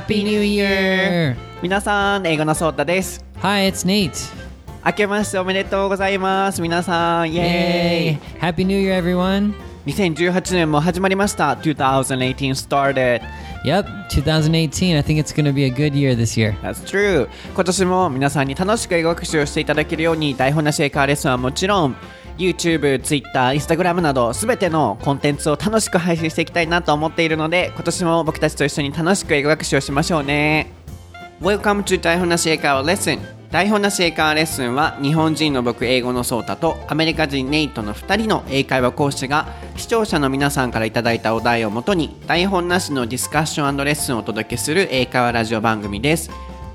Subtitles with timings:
[0.00, 1.36] Happy New Year!
[1.60, 3.22] 皆さん、英語のソータです。
[3.42, 4.34] Hi, it's Nate.
[4.86, 6.62] 明けましておめでとうございます。
[6.62, 9.52] 皆さん、イエーイ Happy New Year, everyone.
[9.84, 11.52] 2018年も始まりました。
[11.52, 13.20] 2018 started.
[13.66, 14.96] Yep, 2018.
[14.96, 16.56] I think it's going to be a good year this year.
[16.62, 17.28] That's true.
[17.54, 21.96] 今年も皆さんに楽しく英語学習をしていただけるように台本なし英会話レッスンはもちろん
[22.40, 30.72] YouTube、Twitter、Instagram などすべてのコンテンツを楽しく配信していきたいなと思っているので今年も僕たちと一緒に楽しく英語学習をしましょうね。
[31.40, 33.18] Welcome to 台本なし英会話レッスン
[33.50, 46.30] 台本なし英会話レッスンは日本人の僕英語のソータとアメリカ人ネイトの2人の英会話講師が視聴者の皆さんからいただいたお題をもとに台本なしのディスカッションレッスンをお届けする英会話ラジオ番組です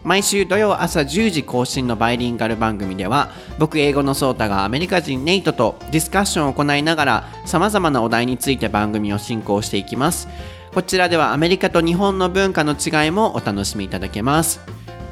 [0.05, 10.27] 毎週土曜朝10時更新のバイリンガル番組では僕英語のソータがアメリカ人ネイトとディスカッションを行いながら様々なお題について番組を進行していきます。
[10.75, 14.59] こちらではアメリカと日本の文化の違いもお楽しみいただけます。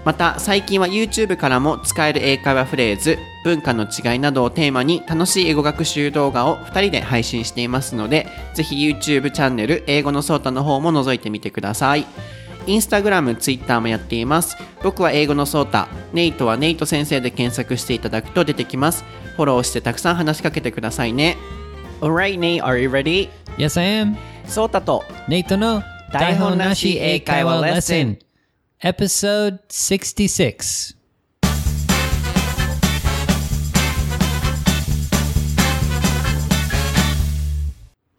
[0.05, 12.05] また最近は YouTube からも使える英会話フレーズ文化の違いなどをテーマに楽しい英語学習動画を2人で配信していますのでぜひ YouTube チャンネル英語のソータの方も覗いてみてください。
[12.65, 14.57] インスタグラム、ツイッターもやっています。
[14.81, 19.03] 僕は英語のソータ、ネイトはネイト先生で検索していただくと出てきます。
[19.35, 21.37] フォローしてたくさん話しかけてくださいね。
[22.01, 23.29] Alright, Nate, are you ready?
[23.57, 24.15] Yes, I am.
[24.45, 28.17] ソータと Nate no Daihon Nashi Eikaiwa Lesson.
[28.81, 31.02] Episode 66.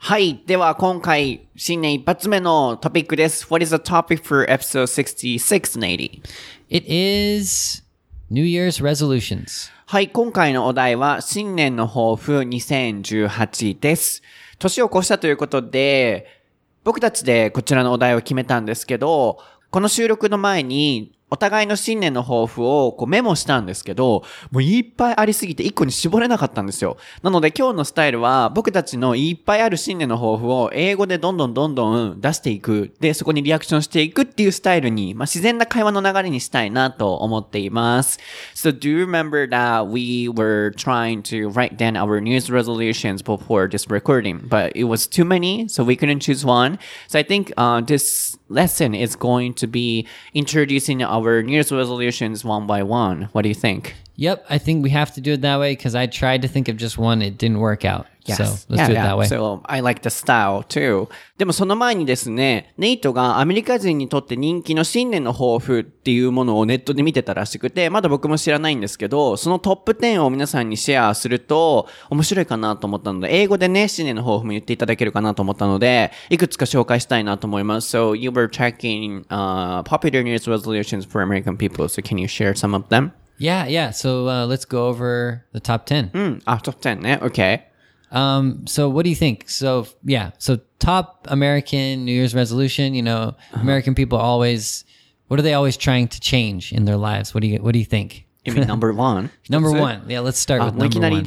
[0.07, 0.43] はい。
[0.45, 3.47] では、今回、新年一発目のトピックです。
[3.49, 6.21] What is the topic for episode 66, Nady?
[6.69, 7.83] It is
[8.29, 9.73] New Year's resolutions.
[9.87, 10.11] はい。
[10.11, 14.21] 今回のお題は、新年の抱負2018です。
[14.59, 16.27] 年を越したということで、
[16.85, 19.39] 僕たちでこちらのお題を決めたんですけど、
[19.71, 24.23] この収録の前に、お互いの新年の抱負をこうメモしたんですけど、
[24.53, 26.97] もういっぱいありすぎて一個に絞れなかったんですよ。
[27.25, 32.95] なので今日のスタイルは僕たちのいっぱいある新年の抱負を英語でどんどんどんどん出していく。
[33.01, 38.21] で、そこにリアクションしていくっていうスタイルに、まあ、自然な会話の流れにしたいなと思っています。
[38.55, 43.69] So do you remember that we were trying to write down our New Year's resolutions before
[43.69, 46.79] this recording, but it was too many, so we couldn't choose one.
[47.09, 52.45] So I think uh, this lesson is going to be introducing our New Year's resolutions
[52.45, 53.23] one by one.
[53.33, 53.95] What do you think?
[54.17, 56.69] Yep, I think we have to do it that way because I tried to think
[56.69, 57.21] of just one.
[57.21, 58.07] It didn't work out.
[58.27, 58.39] Yes.
[58.39, 59.27] So let's Yeah, do it that way.
[59.27, 61.09] So I like the style too.
[61.37, 77.95] でもその前にですね、ネイトがアメリカ人にとって人気の新年の抱負っていうものをネットで見てたらしくて、まだ僕も知らないんですけど、そのトップ10を皆さんにシェアすると面白いかなと思ったので、英語でね、新年の抱負も言っていただけるかなと思ったので、いくつか紹介したいなと思います。
[77.95, 81.89] So you were checking、uh, popular New Year's resolutions for American people.
[81.89, 83.11] So can you share some of them?
[83.39, 83.91] Yeah, yeah.
[83.91, 86.11] So uh, let's go over the top 10.
[86.11, 87.05] Mm, ah, top 10.
[87.05, 87.65] Yeah, okay.
[88.11, 89.49] Um, so what do you think?
[89.49, 93.61] So yeah, so top American New Year's resolution, you know, uh-huh.
[93.61, 94.85] American people always
[95.29, 97.35] what are they always trying to change in their lives?
[97.35, 98.27] What do you what do you think?
[98.45, 99.31] You mean number one?
[99.49, 100.05] number one.
[100.09, 101.25] Yeah, let's start ah, with number one.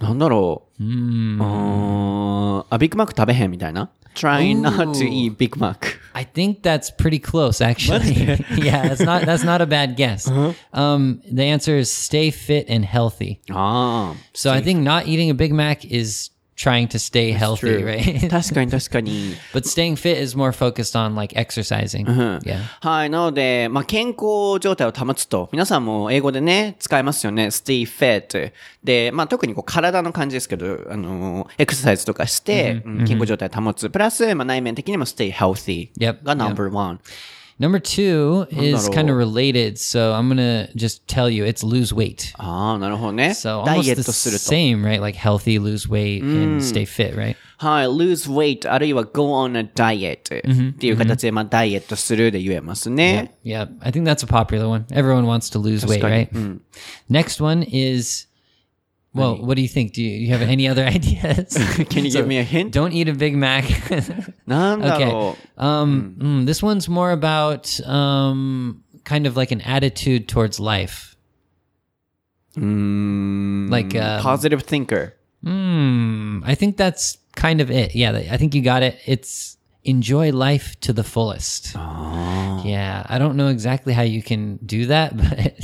[0.00, 0.08] G 行くのね。
[0.08, 0.82] なんだろう。
[0.82, 2.64] うーん。
[2.70, 3.90] あ、ビッグマック食べへんみたいな。
[4.14, 5.98] Try not to eat Big Mac.
[6.12, 8.12] I think that's pretty close actually.
[8.58, 10.30] yeah, that's not that's not a bad guess.
[10.72, 13.40] Um, the answer is stay fit and healthy.
[13.50, 14.14] ああ。
[14.34, 18.29] So I think not eating a Big Mac is trying to stay healthy, right?
[18.29, 19.35] 確かに確かに。
[19.53, 22.05] but staying fit is more focused on like exercising.
[22.41, 22.59] Yeah.
[22.81, 23.09] はい。
[23.09, 25.49] なので、まあ、健康状態を保つと。
[25.51, 27.47] 皆さんも英語でね、使えますよね。
[27.47, 28.51] stay fit。
[28.83, 33.89] で、まあ、特にこう体の感じですけど、あのー、エクササイズとかして、うん健康状態を保つ。
[33.89, 36.23] プラス、まあ、内面的にも stay healthy Yep.
[36.23, 36.99] が number one。
[37.58, 38.94] Number two is Nandaro.
[38.94, 39.78] kind of related.
[39.78, 42.32] So I'm going to just tell you it's lose weight.
[42.38, 43.30] ああ、なるほどね。
[43.30, 44.44] So ダイ almost エッ the トすると。
[44.44, 45.00] same, right?
[45.00, 47.36] Like healthy, lose weight, and stay fit, right?
[47.58, 53.36] はい、lose weight あるいは go on a diet っていう形で、まあ、ダイエットするで言えますね。
[53.44, 54.86] Yeah, I think that's a popular one.
[54.90, 56.28] Everyone wants to lose weight, right?
[57.08, 58.25] Next one is,
[59.13, 59.93] well, what do you think?
[59.93, 61.53] Do you, you have any other ideas?
[61.89, 62.71] Can you So, give me a hint?
[62.71, 63.65] Don't eat a Big Mac.
[64.45, 65.39] no, okay.
[65.57, 71.15] Um, mm, this one's more about um, kind of like an attitude towards life.
[72.55, 75.13] Mm, Like, um, positive thinker.
[75.43, 77.95] Hmm, I think that's kind of it.
[77.95, 78.99] Yeah, I think you got it.
[79.05, 81.74] It's enjoy life to the fullest.
[81.74, 85.54] Yeah, I don't know exactly how you can do that, but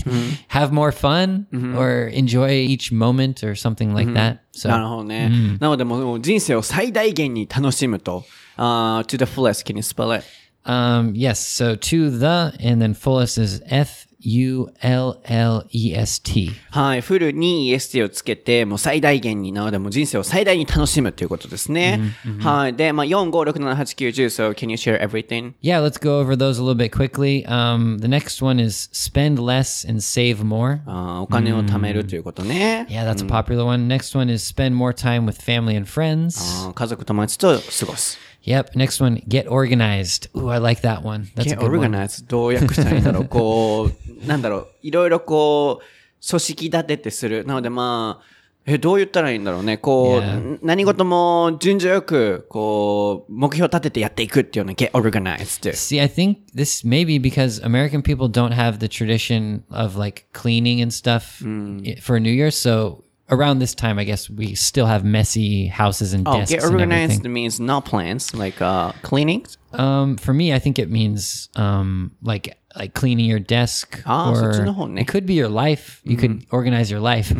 [0.49, 1.47] have more fun
[1.77, 4.41] or enjoy each moment or something like that.
[4.53, 5.31] So なるほどね。
[5.61, 8.25] なのでもう人生を最大限に楽しむと。
[8.57, 10.25] あー to the fullest, can you spell it?
[10.65, 11.39] Um, yes.
[11.39, 16.51] So to the and then fullest is F U L L E S T.
[16.71, 17.01] はい。
[17.01, 22.01] フルに EST をつけて、もう最大限になので、もう人生を最大に楽しむということですね。
[22.41, 22.75] はい。
[22.75, 25.55] で、まあ、4、5、6、7、8、9、10。So, can you share everything?
[25.63, 27.47] Yeah, let's go over those a little bit quickly.
[27.47, 30.81] Um, the next one is spend less and save more.
[30.87, 32.87] あーお金を貯めるということね。
[32.91, 33.87] Yeah, that's a popular one.
[33.89, 36.67] Next one is spend more time with family and friends.
[36.67, 38.19] あー家族友達と過ごす。
[38.45, 38.77] Yep.
[38.77, 40.29] Next one, get organized.
[40.37, 41.25] Ooh, I like that one.
[41.35, 41.91] That's a Get good one.
[41.91, 43.25] organized どう訳したらいいんだろう。
[43.29, 43.91] こ
[44.23, 44.69] う、なんだろう。
[44.83, 47.45] いろいろこう、組織立ててする。
[47.45, 48.25] なのでまあ、
[48.71, 49.79] え、どう言ったらいいんだろうね。
[49.79, 50.59] こう、 Yeah.
[50.63, 55.71] 何事も順序よく、こう、目標立ててやっていくっていうのを get organized.
[55.73, 60.27] See, I think this may be because American people don't have the tradition of like
[60.35, 61.43] cleaning and stuff
[61.87, 62.49] i- for New Year.
[62.51, 66.63] So around this time, I guess we still have messy houses and Oh, desks get
[66.65, 67.33] and organized everything.
[67.33, 69.45] means not plans, like uh, cleaning.
[69.73, 74.37] Um, for me, I think it means um, like like cleaning your desk, Ah, or
[74.37, 75.03] そっちの方ね。
[75.03, 76.01] it could be your life.
[76.05, 77.35] You could organize your life,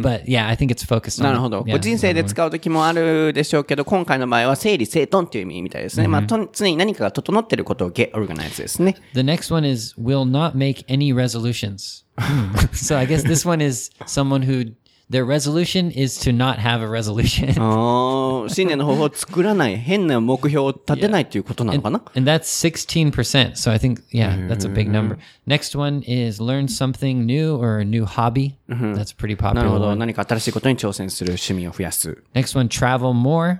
[0.00, 1.24] but yeah, I think it's focused on.
[1.24, 1.60] なるほど。
[1.62, 6.08] yeah, こう人生で使う時もあるでしょうけど、今回の場合は整理整頓っていう意味みたいですね。
[6.08, 8.96] まあ、と常に何かが整っていることを get organized ですね。
[9.14, 12.04] The next one is will not make any resolutions.
[12.16, 12.54] Hmm.
[12.72, 14.72] so I guess this one is someone who
[15.10, 17.54] their resolution is to not have a resolution.
[17.60, 23.52] ああ、新年の方法を作らない、変な目標を立てないということなのかな And that's 16%.
[23.54, 25.18] So I think, yeah, that's a big number.
[25.46, 28.56] Next one is learn something new or a new hobby.
[28.68, 29.86] That's a pretty なる popular ほど。
[29.88, 29.98] one.
[29.98, 32.22] 何か新しいことに挑戦する趣味を増やす。
[32.34, 33.58] Next one, travel more.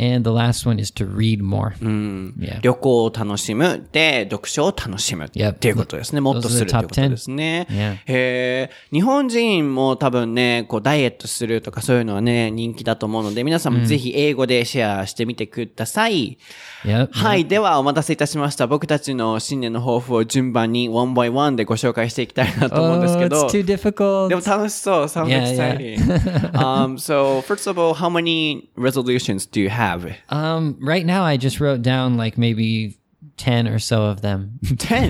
[0.00, 1.72] And the last one is to read more.
[2.38, 2.60] Yeah.
[2.60, 3.88] 旅行を楽しむ。
[3.90, 5.24] で、読書を楽しむ。
[5.24, 5.50] Yep.
[5.50, 6.20] っていうことですね。
[6.20, 7.66] もっとするっていうことですね。
[7.70, 7.92] Yeah.
[7.94, 8.70] へえ。
[8.92, 16.38] 日本人も多分ね、こう、ダイエットするとかそういうのはね、人気だと思うので、皆さんもぜひ英語でシェアしてみてください。
[16.84, 17.08] Yep.
[17.12, 17.46] はい。
[17.46, 18.66] では、お待たせいたしました。
[18.68, 23.46] 僕たちの新年の抱負を順番に one by one でご紹介していきたいなと思うんです Oh, けど。
[23.46, 24.28] it's too difficult.
[24.28, 25.04] でも楽しそう。
[25.06, 25.42] Sounds Yeah,
[25.76, 26.52] exciting.
[26.52, 29.87] um, so, first of all, how many resolutions do you have?
[30.29, 32.97] Um, right now I just wrote down like maybe
[33.37, 34.59] 10 or so of them.
[34.77, 35.09] 10?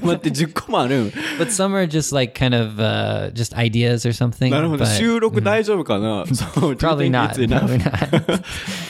[0.03, 4.49] 待って、10個もある but some are just like kind of uh, just ideas or something.
[4.51, 4.85] なるほど。
[4.85, 7.35] but 収録大丈夫かな、そ う、 probably not.
[7.35, 8.27] Do you think it's Probably enough?
[8.27, 8.43] not.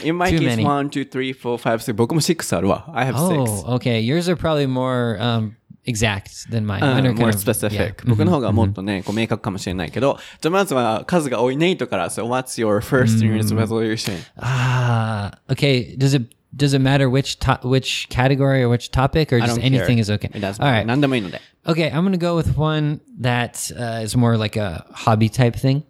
[0.05, 0.63] In my Too case, many.
[0.63, 1.93] 1, 2, 3, 4, 5, 6.
[1.93, 2.89] 僕も6あるわ。
[2.93, 3.65] I have 6.
[3.67, 3.99] oh, okay.
[3.99, 6.81] Yours are probably more um, exact than mine.
[6.81, 7.95] Mine are うん kind more of- specific.
[8.03, 8.09] yeah.
[8.09, 14.17] 僕の方がもっとね、こう明確かもしれないけど、じゃあまずは数が多いネイトから、So what's your first year's resolution?
[14.37, 15.95] Ah, okay.
[15.97, 19.57] Does it does it matter which to- which category or which topic or I just
[19.57, 19.99] don't anything care.
[20.01, 20.29] is okay?
[20.33, 20.81] It doesn't All matter.
[20.81, 20.85] right.
[20.85, 21.39] 何でもいいので。
[21.65, 25.83] Okay, I'm gonna go with one that uh, is more like a hobby type thing.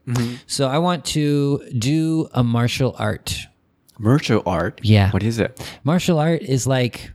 [0.48, 3.48] So I want to do a martial art.
[3.98, 4.80] Martial art?
[4.83, 5.12] Yeah.
[5.12, 5.60] What is it?
[5.83, 7.12] Martial art is like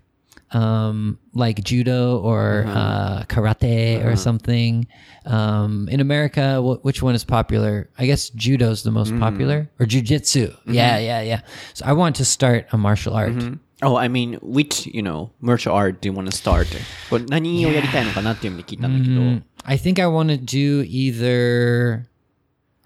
[0.53, 4.87] um like judo or uh karate or something.
[5.27, 7.89] Um in America, wh- which one is popular?
[7.99, 10.55] I guess judo's the most popular or jujitsu.
[10.67, 11.41] Yeah, yeah, yeah.
[11.73, 13.35] So I want to start a martial art.
[13.83, 16.69] Oh, I mean, which, you know, martial art do you want to start?
[17.11, 19.45] これ何をやりたいのかなっていう意味で聞いたんだけど。
[19.67, 22.07] I think I want to do either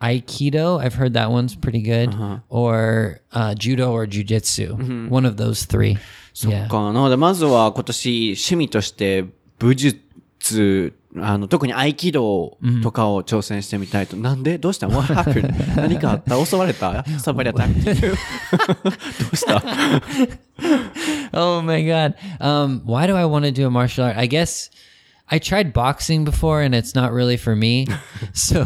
[0.01, 0.79] Aikido.
[0.81, 2.15] I've heard that one's pretty good,
[2.49, 5.09] or uh, judo or jujitsu.
[5.11, 5.99] One of those three.
[6.34, 9.26] そっ.かなので、まずは今年趣味として
[9.60, 14.18] 武術、あの、特に合気道とかを挑戦してみたいと。
[14.18, 15.76] なんでどうした ?What happened?
[15.76, 18.12] 何かあった襲われた ?Somebody attacked you?
[18.12, 18.18] ど
[19.32, 19.62] うした
[21.34, 22.16] Oh my god.
[22.40, 24.18] Um, why do I want to do a martial art?
[24.18, 24.70] I guess
[25.30, 27.88] I tried boxing before and it's not really for me.
[28.34, 28.64] so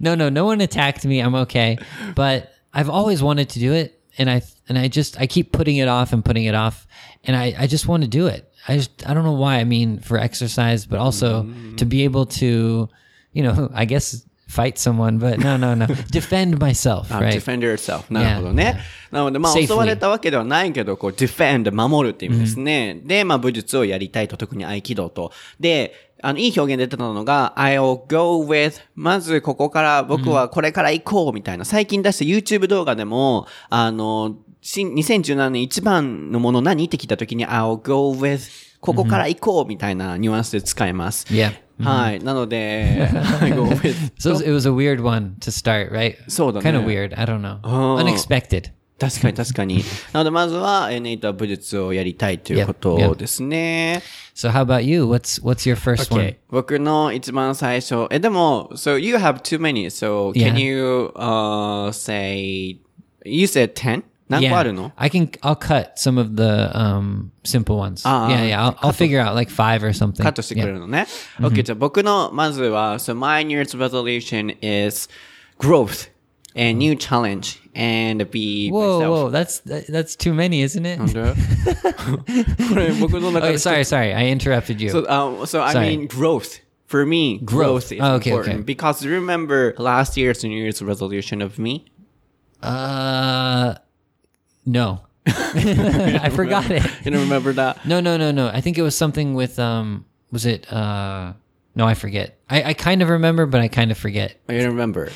[0.00, 1.20] no, no, no one attacked me.
[1.20, 1.78] I'm okay.
[2.14, 5.77] But I've always wanted to do it and I and I just I keep putting
[5.77, 6.87] it off and putting it off
[7.23, 8.51] and I I just want to do it.
[8.67, 9.59] I just I don't know why.
[9.59, 11.45] I mean for exercise, but also
[11.77, 12.89] to be able to,
[13.33, 15.85] you know, I guess fight someone, but no, no, no.
[16.11, 17.33] Defend myself, あ right?
[17.33, 18.11] defend yourself.
[18.11, 18.79] なるほどね。
[19.11, 22.99] なので、まあ、 Safely 襲われたわけではないけど、こう、defend、守るって意味ですね。
[23.03, 25.31] で、まあ、武術をやりたいと、特に合気道と。
[25.59, 31.64] で、 あの、いい表現出てたのが、I'll go with, まずここから、僕はこれから行こうみたいな。
[31.64, 38.48] 最近出した YouTube 動画でも、あの、新2017年一番のもの何って聞いたときに、I'll go with,
[38.80, 41.26] ここから行こうみたいなニュアンスで使います。
[41.26, 41.52] Yeah.
[41.80, 42.20] はい。
[42.22, 43.08] なので、
[43.54, 46.16] go with, So it was a weird one to start, right?
[46.28, 46.70] そうだね。
[46.70, 47.18] Kind of weird.
[47.18, 47.58] I don't know.
[47.62, 47.96] Oh.
[48.00, 48.70] Unexpected.
[48.98, 49.82] 確かに確かに。
[50.12, 54.00] なので、まずは、えーネイトは武術をやりたいということですね。
[54.34, 55.04] So how about you?
[55.04, 56.22] What's what's your first one?
[56.24, 56.36] Okay.
[56.50, 58.06] 僕の一番最初。
[58.10, 59.86] え、でも、so you have too many.
[59.86, 62.78] So can you, uh, say,
[63.24, 64.04] you said 10?
[64.28, 65.28] 何個あるの I can.
[65.40, 68.02] I'll cut some of the um simple ones.
[68.06, 68.68] Ah, yeah, yeah.
[68.80, 70.22] I'll, I'll figure out like five or something.
[70.22, 71.06] カットしてくれ.るのね。
[71.40, 75.08] OK、じゃあ僕のまずは、so my New Year's resolution is
[75.58, 76.08] growth
[76.54, 79.16] and new challenge and be Whoa, myself.
[79.16, 81.00] whoa, that's that's too many, isn't it?
[81.16, 81.34] okay,
[83.54, 84.90] oh, sorry, sorry, I interrupted you.
[84.90, 86.60] So, um, so I mean growth.
[86.86, 88.64] For me, growth, growth is oh, okay, important okay.
[88.64, 91.86] because remember last year's New Year's resolution of me.
[92.62, 93.76] Uh,
[94.66, 95.00] no.
[95.26, 96.82] I forgot it.
[97.02, 97.86] You don't remember that?
[97.86, 98.48] No, no, no, no.
[98.48, 100.04] I think it was something with um.
[100.30, 101.32] Was it uh?
[101.74, 102.38] No, I forget.
[102.50, 104.36] I I kind of remember, but I kind of forget.
[104.48, 105.10] I don't remember.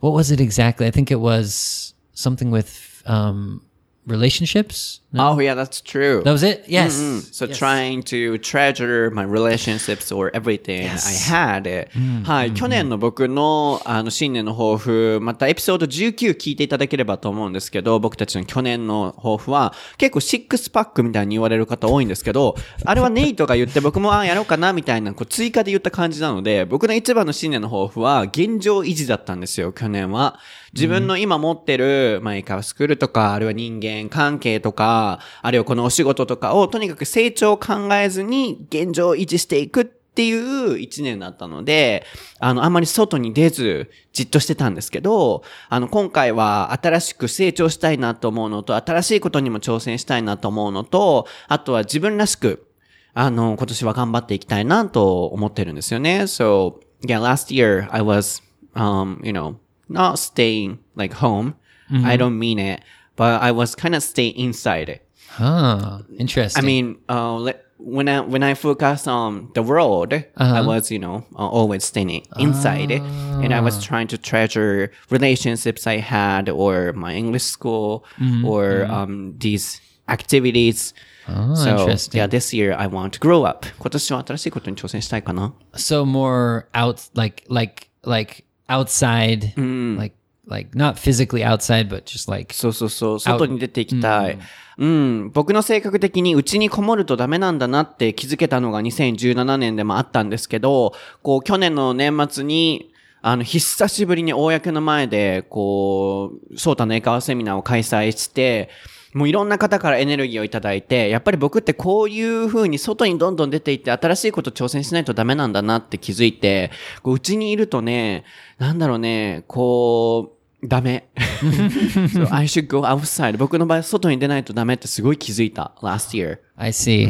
[0.00, 0.86] What was it exactly?
[0.86, 1.87] I think it was
[2.18, 3.62] something with um
[4.06, 5.00] relationships.
[5.10, 5.30] No?
[5.30, 6.22] Oh yeah, that's true.
[6.22, 6.64] That was it?
[6.68, 6.92] Yes.
[7.32, 11.88] So trying to treasure my relationships or everything I had.
[12.24, 12.52] はい。
[12.52, 30.38] 去年の僕のあの新年の抱負、またエピソード19聞いていただければと思うんですけど、僕たちの去年の抱負は結構シックスパックみたいに言われる方多いんですけど、あれはネイトが言って僕もああやろうかなみたいなこう追加で言った感じなので、僕の一番の新年の抱負は現状維持だったんですよ、去年は。
[30.74, 34.97] 自分の今持ってる、まあ、イカスクールとか、あるいは人間関係とか、
[35.42, 42.04] あるいはこのお仕事とかを、とにかく成長を考えずに、現状を維持していくっていう一年だったので、
[42.40, 52.66] あの、あんまり外に出ず、じっとしてたんですけど、あの、今回は新しく成長したいなと思うのと、新しいことにも挑戦したいなと思うのと、あとは自分らしく、
[53.14, 56.22] あの、今年は頑張っていきたいなと思ってるんですよね。
[56.22, 58.42] So, yeah, last year I was,
[58.74, 59.56] um, you know,
[59.88, 61.54] not staying like home.
[61.90, 62.82] I don't mean it,
[63.17, 64.99] but I was kind of stay inside.
[65.29, 65.99] Huh.
[66.19, 66.63] Interesting.
[66.63, 70.99] I mean, uh, le- when I when I focus on the world, I was you
[70.99, 76.93] know uh, always staying inside, and I was trying to treasure relationships I had, or
[76.93, 78.05] my English school,
[78.45, 80.93] or um, these activities.
[81.25, 82.17] so interesting.
[82.19, 83.65] yeah, this year I want to grow up.
[83.79, 85.53] 今年は新しいことに挑戦したいかな。
[85.75, 89.53] so more out like like like outside
[89.97, 90.15] like
[90.48, 94.38] like not physically outside but just like そうそうそう、外に出ていきたい。
[94.78, 108.70] うん、僕の性格的に内にこもるとダメなんだなって気づけたのが2017年でもあったんですけど、こう去年の年末に、あの、久しぶりに公の前で、こう、ソータの英会話セミナーを開催して、
[109.14, 116.70] もういろんな方からエネルギーをいただいて、やっぱり僕ってこういう風に外にどんどん出ていって新しいこと挑戦しないとダメなんだなって気づいて、
[117.02, 118.24] こううちにいるとね、
[118.58, 121.09] なんだろうね、こう、ダメ。
[121.13, 123.37] so I should go outside.
[123.37, 125.73] 僕の場合、外に出ないとダメってすごい気づいた。
[125.81, 126.39] last year.
[126.55, 127.07] I see.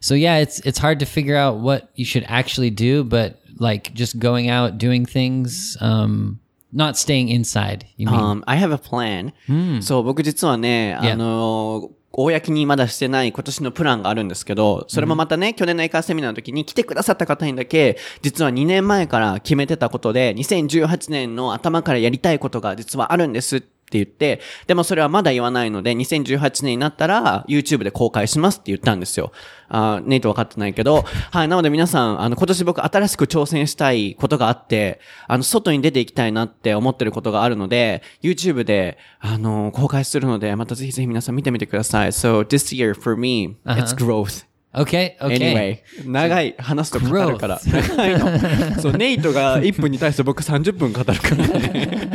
[0.00, 3.92] So yeah, it's it's hard to figure out what you should actually do, but like
[3.94, 6.40] just going out doing things, um,
[6.72, 7.86] not staying inside.
[7.96, 8.20] You mean?
[8.20, 9.32] Um, I have a plan.
[9.80, 29.31] そう、僕実はね、あの、 公にまだしてない今年のプランがあるんですけど、それもまたね、去年の英会話セミナーの時に来てくださった方にだけ、実は2年前から決めてたことで、2018年の頭からやりたいことが実はあるんですって言って、でもそれはまだ言わないので、2018年になったら YouTube で公開しますって言ったんですよ。
[29.69, 42.11] あーネイト分かってないけど、はい、なので皆さん、あの、今年僕新しく挑戦したいことがあって、あの、外に出ていきたいなって思ってることがあるので、YouTube で、あの、公開するので、またぜひぜひ皆さん見てみてください。
[42.11, 44.46] So, this year for me, it's growth.
[44.74, 45.36] okay, okay.
[45.36, 47.60] Anyway, 長い話すと語るから。
[47.64, 48.80] 長いの。
[48.80, 52.10] そう、ネイトが1分に対して僕30分語るからね。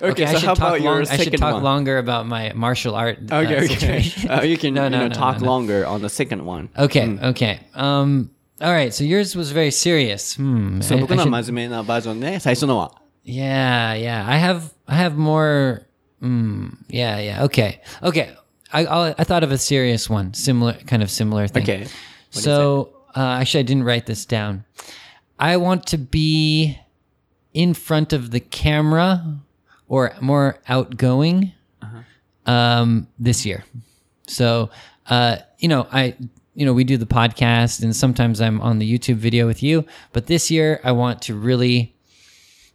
[0.00, 1.62] Okay, I so should how talk about your long, I should second talk one?
[1.62, 3.18] longer about my martial art.
[3.30, 3.68] uh, Okay, okay.
[3.68, 4.30] situation.
[4.30, 5.52] Uh, you can No, you no, know, no, talk no, no.
[5.52, 6.70] longer on the second one.
[6.78, 7.60] Okay, okay.
[7.74, 8.30] Um,
[8.62, 8.94] all right.
[8.94, 10.36] So yours was very serious.
[10.40, 10.80] Hmm.
[10.82, 12.92] そう、 I- 僕 I のは should- 真面目なバージョンね、最初のは。
[13.26, 14.26] Yeah, yeah.
[14.26, 15.82] I have I have more
[16.22, 17.44] mm, yeah, yeah.
[17.44, 17.80] Okay.
[18.02, 18.34] Okay.
[18.75, 21.63] I I'll, I thought of a serious one, similar kind of similar thing.
[21.63, 21.81] Okay.
[21.81, 24.65] What So, uh, actually I didn't write this down.
[25.39, 26.77] I want to be
[27.53, 29.39] in front of the camera
[29.87, 31.53] or more outgoing
[32.45, 33.63] um this year.
[34.27, 34.69] So,
[35.09, 36.15] uh you know, I
[36.53, 39.85] you know, we do the podcast and sometimes I'm on the YouTube video with you,
[40.13, 41.95] but this year I want to really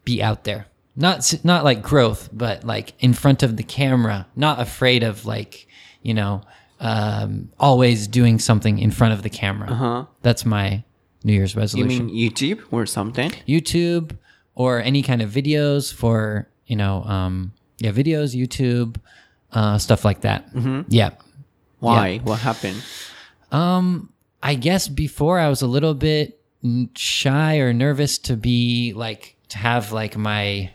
[0.04, 0.66] be out there.
[0.96, 5.66] Not not like growth, but like in front of the camera, not afraid of like,
[6.02, 6.42] you know,
[6.80, 10.08] um, always doing something in front of the camera.
[10.22, 10.82] That's my
[11.24, 12.06] New Year's You resolution.
[12.06, 13.30] mean YouTube or something?
[13.46, 14.16] YouTube
[14.54, 18.96] or any kind of videos for, you know, um, yeah, videos, YouTube,
[19.52, 20.48] uh, stuff like that.
[20.88, 21.10] Yeah.
[21.80, 22.18] Why?
[22.24, 22.82] What happened?
[24.42, 29.36] I guess before I was a little bit n- shy or nervous to be like
[29.50, 30.70] to have like my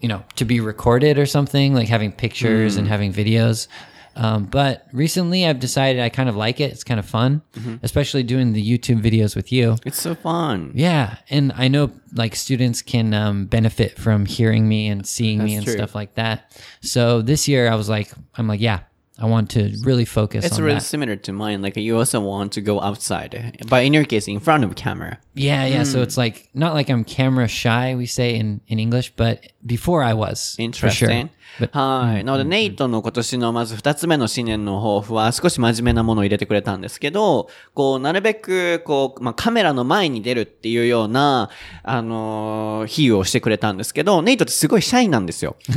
[0.00, 3.68] you know, to be recorded or something, like having pictures and having videos.
[4.16, 6.72] Um, but recently I've decided I kind of like it.
[6.72, 7.42] It's kind of fun,
[7.82, 9.76] especially doing the YouTube videos with you.
[9.84, 10.72] It's so fun.
[10.74, 15.54] Yeah, and I know like students can um, benefit from hearing me and seeing me
[15.54, 15.74] and true.
[15.74, 16.58] stuff like that.
[16.80, 18.80] So this year I was like, I'm like, yeah,
[19.18, 20.82] I want to really focus It's on really that.
[20.82, 21.62] similar to mine.
[21.62, 25.18] Like you also want to go outside, but in your case, in front of camera.
[25.34, 25.78] Yeah, yeah.
[25.78, 25.84] Hmm.
[25.84, 30.02] So it's like not like I'm camera shy, we say in in English, but before
[30.02, 31.28] I was for sure.
[31.72, 32.24] はい。
[32.24, 41.50] なので、ネイトの今年のまず二つ目の新年の抱負は少し真面目なものを入れてくれたんですけど、こう、なるべく、こう、まあ、カメラの前に出るっていうような、
[41.82, 45.56] あのー比喩をしてくれたんですけど、ネイトってすごいシャイなんですよ。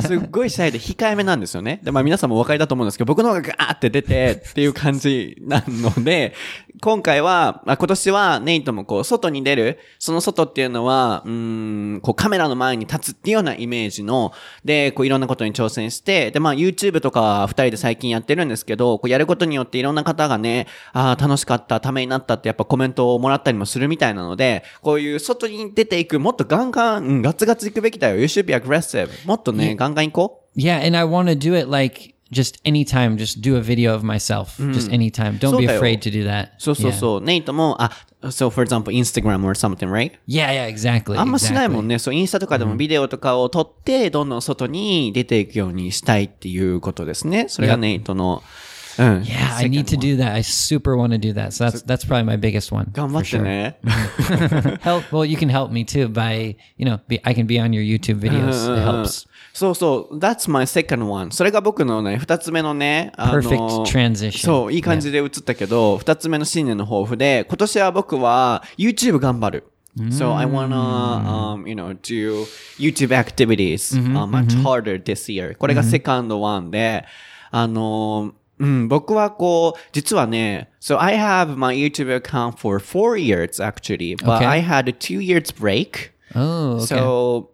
[0.00, 1.80] すっごいシャイで控えめなんですよね。
[1.82, 6.34] で、まあ皆さんもお分かりだと思うんですけど、僕の方がガーって出てっていう感じなので、
[6.80, 14.32] 今回は、まあ、今年はネイトもこう、外に出る、その外っていうのは、うーん、こうカメラの前に立つっていうようなイメージの、
[14.64, 28.16] で、こういろんなことに挑戦して、で、まあ YouTube とかは二人で最近やってるんですけど、こうやることによっていろんな方がね、ああ、楽しかった、ためになったってやっぱコメントをもらったりもするみたいなので、こういう外に出ていく、もっとガンガン、うん、ガツガツ行くべきだよ。
[28.16, 29.26] You should be aggressive.
[29.26, 30.60] もっとね、ガンガン行こう。
[30.60, 34.57] Yeah, and I want to do it like just anytime, just do a video of myself,
[34.73, 35.37] just anytime.
[35.37, 35.81] Don't be そうだよ。
[35.81, 36.49] afraid to do that.
[36.57, 36.93] そうそう Yeah.
[36.93, 37.21] そう。
[37.21, 37.91] ネイトも、あ、
[38.23, 40.11] so for example, Instagram or something, right?
[40.27, 41.19] Yeah, yeah, exactly.
[41.19, 41.81] あんましないも exactly.
[41.83, 41.99] んね。
[41.99, 47.45] そう、インスタとかでもビデオとかを撮って、どんどん外に出ていくようにしたいっていうことですね。
[47.47, 47.77] それが Yep.
[47.77, 48.41] ネイトの、
[48.97, 49.21] うん。
[49.23, 50.33] Yeah, I need to do that.
[50.33, 51.51] I super want to do that.
[51.51, 52.87] So that's that's probably my biggest one.
[52.93, 53.43] 頑張 for って sure.
[53.43, 53.77] ね。
[54.81, 55.03] Help.
[55.11, 57.83] Well, you can help me too by you know be, I can be on your
[57.83, 58.65] YouTube videos.
[58.73, 59.27] It helps.
[59.52, 60.18] そうそう。
[60.18, 61.32] That's my second one.
[61.32, 64.38] それが僕のね、二つ目のね、あの Perfect transition.
[64.38, 69.66] そう、いい感じで映ったけど、二つ目の新年の抱負で、今年は僕は YouTube 頑張る。
[70.10, 72.46] So I wanna, um, you know, do
[72.78, 75.56] YouTube activities、uh, much harder this year.
[75.56, 77.04] これがセカンドワンで、
[77.50, 84.46] あの、うん、僕はこう、実はね、so I have my YouTube account for four years actually, but.
[84.46, 86.12] I had a two years break.
[86.34, 86.96] Oh, okay.
[86.96, 87.48] So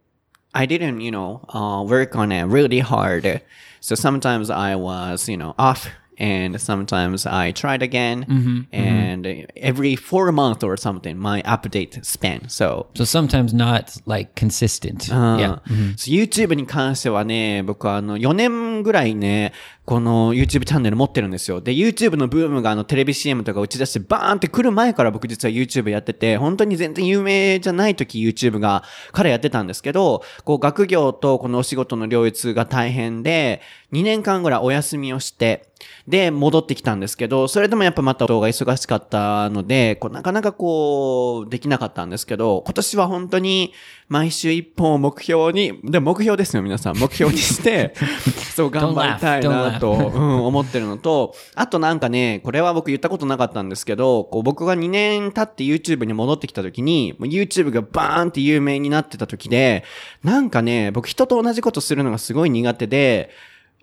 [0.56, 3.42] I didn't, you know, uh, work on it really hard.
[3.80, 5.88] So sometimes I was, you know, off
[6.18, 8.68] and sometimes I tried again.
[8.72, 12.48] and every four months or something, my update span.
[12.50, 15.10] So so sometimes not like consistent.
[15.12, 15.60] うん yeah.
[15.98, 19.54] そう YouTube に関してはね、僕はあの4年ぐらいね、
[19.87, 21.61] この YouTube チャンネル持ってるんですよ。
[21.61, 35.69] で、YouTube のブームがあのテレビ CM とか打ち出してバーンって来る前から僕実は YouTube やってて、本当に全然有名じゃない時 YouTube が彼やってたんですけど、こう学業とこのお仕事の両立が大変で、2年間ぐらいお休みをして、
[36.09, 43.73] で、戻ってきたんですけど、それでもやっぱまた動画忙しかったので、こうなかなかこう、できなかったんですけど、今年は本当に
[44.09, 46.97] 毎週一本を目標に、でも目標ですよ、皆さん。
[46.97, 47.95] 目標にして、
[48.55, 59.85] そう頑張りたい Don't と、 うん、思ってるのと、あとなんかね、これは僕言ったことなかったんですけど、こう僕が2年経って YouTube に戻ってきた時に、YouTube がバーンって有名になってた時で、
[60.23, 63.31] なんかね、僕人と同じことするのがすごい苦手で、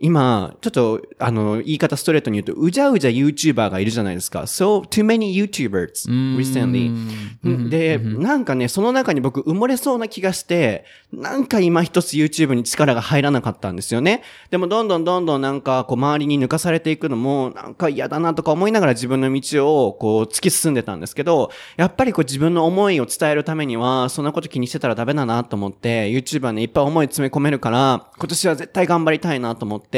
[0.04, 4.42] 今、ちょっと、あの、言い方ストレートに言うと、うじゃうじゃ YouTuber がいるじゃないですか。
[4.42, 7.70] So, too many YouTubers recently.
[7.70, 14.24] で、なんかね、その中に僕埋もれそうな気がして、なんか今一つ YouTube に力が入らなかったんですよね。
[14.50, 29.93] でもどんどんどんどんなんかこう周りに抜かされていくのもなんか嫌だなとか思いながら自分の道をこう突き進んでたんですけど、やっぱりこう自分の思いを伝えるためには、そんなこと気にしてたらダメだなと思って、YouTube はね、いっぱい思い詰め込めるから、今年は絶対頑張りたいなと思って、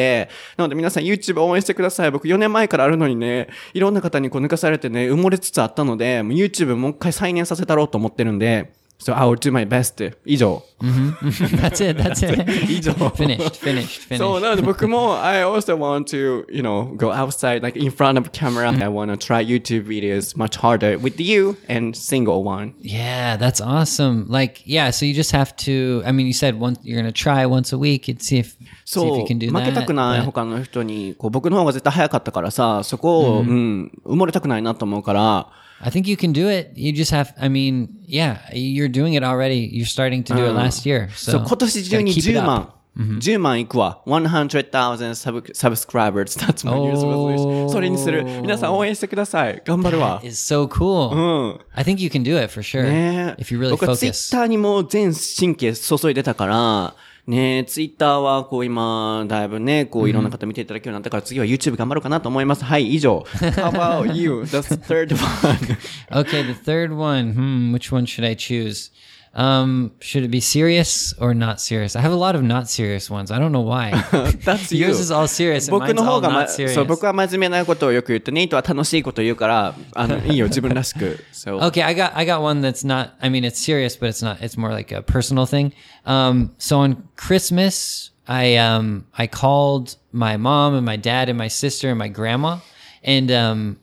[0.58, 2.12] なので皆さん YouTube 応援してください。
[2.12, 10.13] 僕4年前からあるのにね、いろんな方にこう抜かされてね、埋もれつつあったので、もう YouTube もう一回再燃させたろうと思ってるんで、So I will do my best.
[10.27, 10.63] 以上。
[10.83, 11.97] that's it.
[11.97, 12.71] That's it.
[12.71, 12.93] 以上。
[13.15, 13.57] finished.
[13.57, 14.03] Finished.
[14.03, 14.19] Finished.
[14.19, 18.69] そう、なので僕も、I also want to, you know, go outside, like in front of camera.
[18.69, 22.75] I want to try YouTube videos much harder with you and single one.
[22.83, 24.27] Yeah, that's awesome.
[24.29, 26.03] Like, yeah, so you just have to.
[26.05, 26.77] I mean, you said one.
[26.83, 29.39] You're gonna try once a week and see if see if そ you う、 can
[29.39, 29.87] do 負けた that.
[29.87, 35.47] くない but- 他の人に、こう僕の方が絶対早かったからさ、そこを、うん、埋もれたくないなと思うから、
[35.83, 36.73] I think you can do it.
[36.75, 37.33] You just have.
[37.41, 39.69] I mean, yeah, you're doing it already.
[39.73, 41.09] You're starting to do it last year.
[41.11, 42.47] そ So う、今年中に gotta keep it 10 up.
[42.47, 42.73] 万。
[42.99, 44.03] 10万いくわ。
[44.05, 46.37] 100,000 sub subscribers.
[46.39, 47.69] That's my New Year's resolution.
[47.71, 48.25] それにする。
[48.43, 49.63] 皆さん応援してください。
[49.65, 50.21] 頑張るわ。
[50.23, 51.15] It's so cool.
[51.15, 51.61] うん。
[51.75, 54.33] I think you can do it for sure ね if you really 僕はツイッ focus.
[54.33, 56.95] ターにも全神経注いでたから、
[57.28, 62.64] ねツイッターはこう今、だいぶね、こういろんな方見ていただけるようになったから、次は YouTube 頑張ろうかなと思います。
[62.64, 63.26] はい、以上。
[63.40, 64.46] How about you?
[64.46, 65.78] The third one.
[66.12, 67.34] Okay, the third one.
[67.34, 68.92] Hmm, which one should I choose?
[69.35, 71.95] Um, should it be serious or not serious?
[71.95, 73.31] I have a lot of not serious ones.
[73.31, 73.93] I don't know why.
[74.45, 74.87] That's you.
[74.87, 75.69] Yours is all serious.
[75.69, 76.75] and 僕 mine's の all 方が、ま、 not serious.
[76.75, 81.25] そう、僕は真面目なことをよく言って、ネイトは楽しいこと言うから、あの、いいよ、自分らしく。
[81.33, 83.11] So, Okay, I got I got one that's not.
[83.23, 84.39] I mean, it's serious, but it's not.
[84.43, 85.73] It's more like a personal thing.
[86.05, 91.49] Um, so on Christmas, I um I called my mom and my dad and my
[91.49, 92.59] sister and my grandma,
[93.05, 93.77] and um,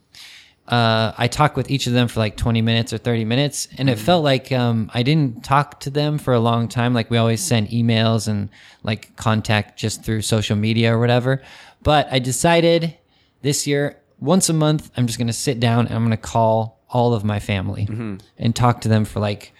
[0.68, 3.90] uh, I talked with each of them for like twenty minutes or thirty minutes, and
[3.90, 6.94] it felt like um I didn't talk to them for a long time.
[6.94, 8.48] Like we always send emails and
[8.83, 11.42] like contact just through social media or whatever.
[11.83, 12.96] But I decided
[13.42, 16.16] this year, once a month, I'm just going to sit down and I'm going to
[16.16, 17.87] call all of my family
[18.38, 19.53] and talk to them for like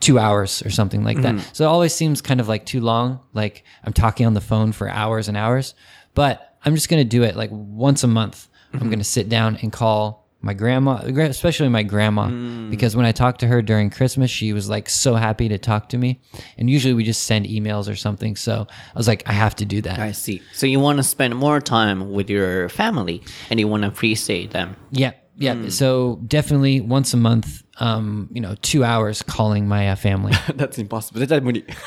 [0.00, 1.34] two hours or something like that.
[1.52, 3.20] So it always seems kind of like too long.
[3.34, 5.74] Like I'm talking on the phone for hours and hours,
[6.14, 8.48] but I'm just going to do it like once a month.
[8.72, 12.70] I'm going to sit down and call my grandma, especially my grandma, mm.
[12.70, 15.90] because when I talked to her during Christmas, she was like so happy to talk
[15.90, 16.20] to me.
[16.56, 18.36] And usually we just send emails or something.
[18.36, 19.98] So I was like, I have to do that.
[19.98, 20.40] I see.
[20.54, 24.52] So you want to spend more time with your family and you want to appreciate
[24.52, 24.76] them.
[24.90, 25.12] Yeah.
[25.36, 25.54] Yeah.
[25.54, 25.72] Mm.
[25.72, 30.32] So definitely once a month, um, you know, two hours calling my uh, family.
[30.54, 31.20] That's impossible.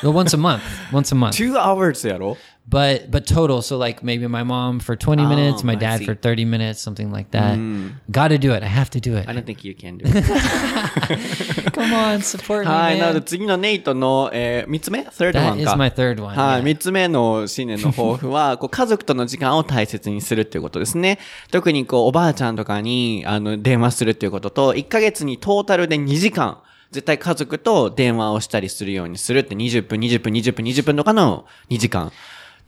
[0.02, 0.62] well, once a month.
[0.92, 1.36] Once a month.
[1.36, 2.34] two hours, yeah.
[2.66, 3.60] But but total.
[3.60, 6.06] So like maybe my mom for twenty Oh, minutes, my I dad see.
[6.06, 7.58] for thirty minutes, something like that.
[8.10, 8.62] Got to do it.
[8.62, 9.28] I have to do it.
[9.28, 10.24] I don't think you can do it.
[11.72, 15.76] Come on, support me, はい、なので.次のネイトの、えー、3つ目 ?third That one is か。
[15.76, 16.34] my third one.
[16.34, 16.62] はい、yeah.
[16.64, 21.18] 三つ目の新年の抱負は、こう、家族との時間を大切にするっていうことですね。
[21.50, 26.58] 特にこう、おばあちゃんとかに、あの、電話するっていうことと、1ヶ月にトータルで2時間、
[26.90, 32.12] 絶対家族と電話をしたりするようにするって20分、20分、20分、20分とかの2時間。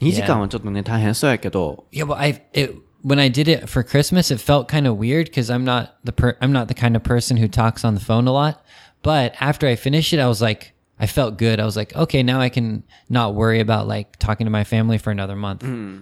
[0.01, 4.97] 2時間はちょっとね、大変そうやけど、 Yeah, but I it when I did it for Christmas, it felt kind of
[4.97, 7.95] weird because I'm not the per I'm not the kind of person who talks on
[7.95, 8.63] the phone a lot.
[9.03, 11.59] But after I finished it, I was like, I felt good.
[11.59, 14.99] I was like, okay, now I can not worry about like talking to my family
[14.99, 15.61] for another month.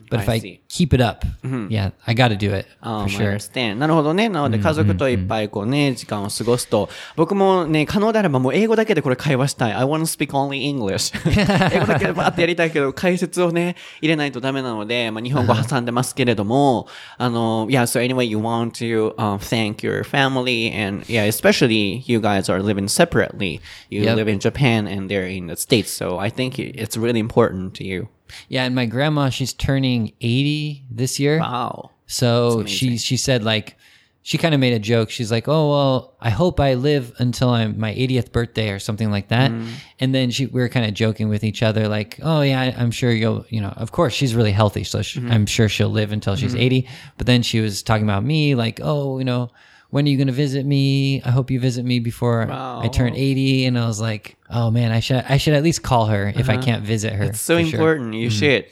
[0.10, 0.60] but if I I see.
[0.68, 1.24] keep it up,
[1.70, 3.28] yeah, I got to do it Oh, for sure.
[3.32, 3.76] understand.
[3.80, 4.28] なるほどね。
[4.28, 9.72] なので家族といっぱいこうね、時間を過ごすと、僕もね、可能であればもう英語だけでこれ会話したい。
[9.74, 11.16] I want to speak only English.
[11.74, 22.62] 英語だけでバーってやりたいけど、解説をね、入れないとダメなので、まあ日本語挟んでますけれども、あの、yeah, so anyway, you want to、um, thank your family and yeah, especially you guys are
[22.62, 23.62] living separately.
[23.90, 24.18] You Yep.
[24.18, 25.91] live in Japan and they're in the States.
[25.91, 28.09] So I think it's really important to you.
[28.49, 31.39] Yeah, and my grandma, she's turning 80 this year.
[31.39, 31.91] Wow.
[32.07, 33.77] So she she said like
[34.23, 35.11] she kind of made a joke.
[35.11, 39.11] She's like, "Oh well, I hope I live until I'm my 80th birthday or something
[39.11, 39.69] like that." Mm-hmm.
[40.01, 42.75] And then she we were kind of joking with each other, like, "Oh yeah, I,
[42.79, 45.31] I'm sure you'll, you know, of course she's really healthy, so sh mm-hmm.
[45.31, 46.87] I'm sure she'll live until she's mm-hmm.
[46.87, 49.51] 80." But then she was talking about me, like, "Oh, you know."
[49.91, 51.23] When are you going to visit me?
[51.25, 53.67] I hope you visit me before I turn 80.
[53.67, 56.49] And I was like, oh man, I should, I should at least call her if
[56.51, 57.25] I can't visit her.
[57.25, 57.79] It's so for sure.
[57.79, 58.15] important.
[58.17, 58.67] You should.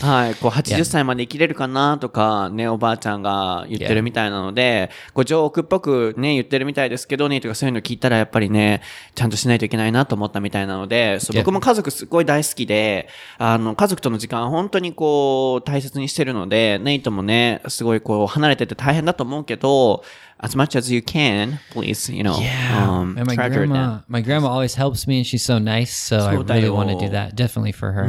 [0.00, 0.34] はい。
[0.36, 8.80] こう、80歳まで生きれるかなとか、ね、おばあちゃんが言ってるみたいなので、こう、ジョークっぽくね、言ってるみたいですけどね、とかそういうの聞いたらやっぱりね、
[9.16, 20.04] ちゃんとしないといけないなと思ったみたいなので、そう.僕も家族すごい大好きで、あの、家族との時間本当にこう、大切にしてるので、ネイトもね、すごいこう、離れてて大変だと思うけど、
[20.39, 23.69] as much as you can, please, you know, Yeah, um, and my treasure them.
[23.69, 25.93] grandma, my grandma always helps me, and she's so nice.
[25.95, 26.75] So I そうだ really よ。
[26.75, 28.07] want to do that, definitely for her.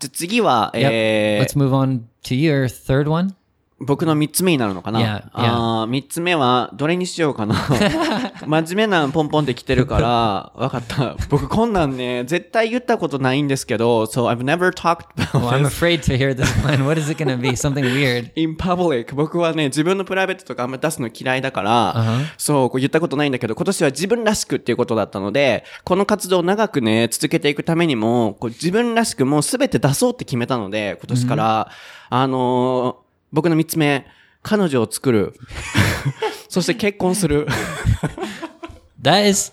[0.00, 0.88] じゃ次は、 Yep.
[0.92, 3.34] えー Let's move on to your third one.
[3.77, 7.55] 僕の三つ目になるのかな？Yeah, あー三つ目は、どれにしようかな？
[8.47, 11.17] 真面目なポンポンって来てるから、 わかった。
[11.29, 16.85] 僕こんなんね、絶対言ったことないんですけど、so I've never talked Well, about I'm this afraid to hear this one.
[16.85, 17.49] What is it to be?
[17.49, 18.31] Something weird.
[18.39, 19.13] in public.
[19.13, 22.05] 僕はね、自分のプライベートとかあんまり出すの嫌いだから、
[22.37, 31.69] そう、こう言ったことないんだけど、今年は自分らしくっていうことだったので、この活動を長くね、続けていくためにも、こう自分らしくもうすべて出そうって決めたので、今年から、
[32.09, 33.04] あのー
[33.35, 34.07] 僕の三つ目、
[34.41, 35.33] 彼女を作る。
[36.47, 37.45] そして結婚する。
[39.01, 39.51] That is,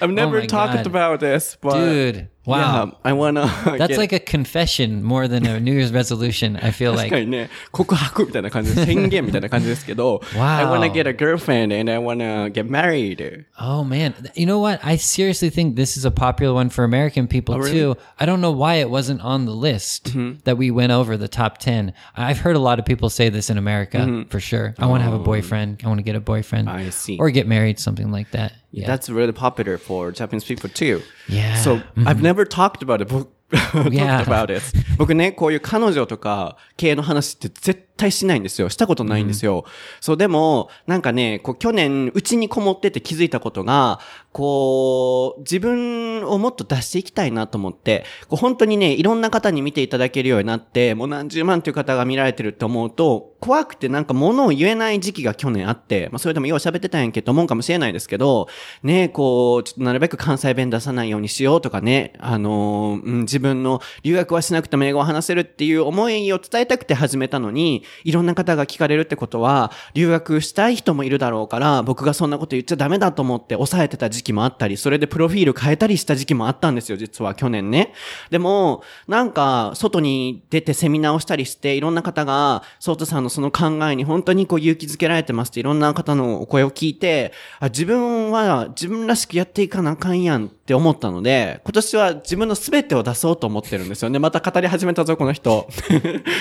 [0.00, 2.28] I've never my talked about this, but dude.
[2.47, 2.57] Wow.
[2.87, 3.45] yeah, I wanna
[3.77, 6.57] That's get- like a confession more than a New Year's resolution.
[6.57, 7.25] I feel 確か like.
[7.25, 10.41] にね、告白みたいな感じで、宣言みたいな感じですけど、 Wow.
[10.41, 13.45] I wanna get a girlfriend and I wanna get married.
[13.57, 14.79] Oh man, you know what?
[14.85, 17.71] I seriously think this is a popular one for American people Oh, really?
[17.79, 17.93] Mm-hmm.
[17.93, 17.99] too.
[18.19, 20.13] I don't know why it wasn't on the list
[20.43, 21.93] that we went over the top 10.
[22.17, 24.75] I've heard a lot of people say this in America for sure.
[24.77, 25.81] I want to have a boyfriend.
[25.83, 26.67] I want to get a boyfriend.
[26.67, 26.77] Mm-hmm.
[26.77, 27.17] I see.
[27.19, 28.51] Or get married, something like that.
[28.71, 28.87] Yeah.
[28.87, 31.01] That's really popular for Japanese people too.
[31.29, 31.61] Yeah.
[31.61, 33.07] So I've never talked about it.
[33.09, 34.21] talked Yeah.
[34.23, 34.61] about it.
[34.97, 38.70] 僕ね、こういう彼女とか系の話って絶 対しないんですよ。
[38.70, 39.64] したことないんですよ。
[40.00, 44.00] そう、でも、なんかね、こう去年、うちにこもってて気づいたことが、
[44.32, 58.48] こう、自分をもっと出していきたいなと思って、こう本当にね、いろんな方に見ていただけるようになって、もう何十万という方が見られてるって思うと、怖くてなんか物を言えない時期が去年あって、まあそれでもよう喋ってたんやんけど思うかもしれないですけど、
[58.82, 77.92] ね、こう、ちょっとなるべく関西弁出さないようにしようとかね、あのーうん自分の留学はしなくても英語を話せるっていう思いを伝えたくて始めたのに、いろんな方が聞かれるってことは、留学したい人もいるだろうから、僕がそんなこと言っちゃダメだと思って抑えてた時期もあったり、それでプロフィール変えたりした時期もあったんですよ、実は去年ね。
[78.30, 94.18] でも、なんか、外に出てセミナーをしたりして、いろんな方が、ソートさんのその考えに本当にこう勇気づけられてますって、いろんな方のお声を聞いて、あ自分は自分らしくやっていかなあかんやんって思ったので、今年は自分の全てを出そうと思ってるんですよね。
[94.18, 95.66] また語り始めたぞ、この人。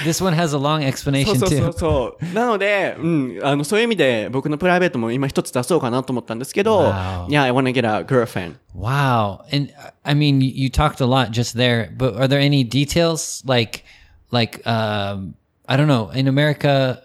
[0.03, 2.33] This one has a long explanation そうそう.そう。
[2.35, 7.27] なので、うん、あの、そういう意味で僕のプライベートも今一つ出そうかなと思ったんですけど、Wow.
[7.27, 8.55] Yeah, I wanna get a girlfriend.
[8.75, 9.45] Wow.
[9.53, 13.43] And uh, I mean, you, talked a lot just there, but are there any details
[13.45, 13.85] like,
[14.31, 15.35] like, um,
[15.69, 17.01] I don't know, in America?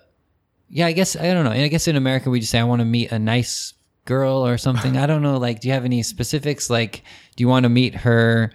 [0.69, 1.53] Yeah, I guess, I don't know.
[1.53, 4.59] I guess in America, we just say, I want to meet a nice girl or
[4.59, 4.97] something.
[4.97, 5.37] I don't know.
[5.37, 6.69] Like, do you have any specifics?
[6.71, 7.05] Like,
[7.37, 8.53] do you want to meet her,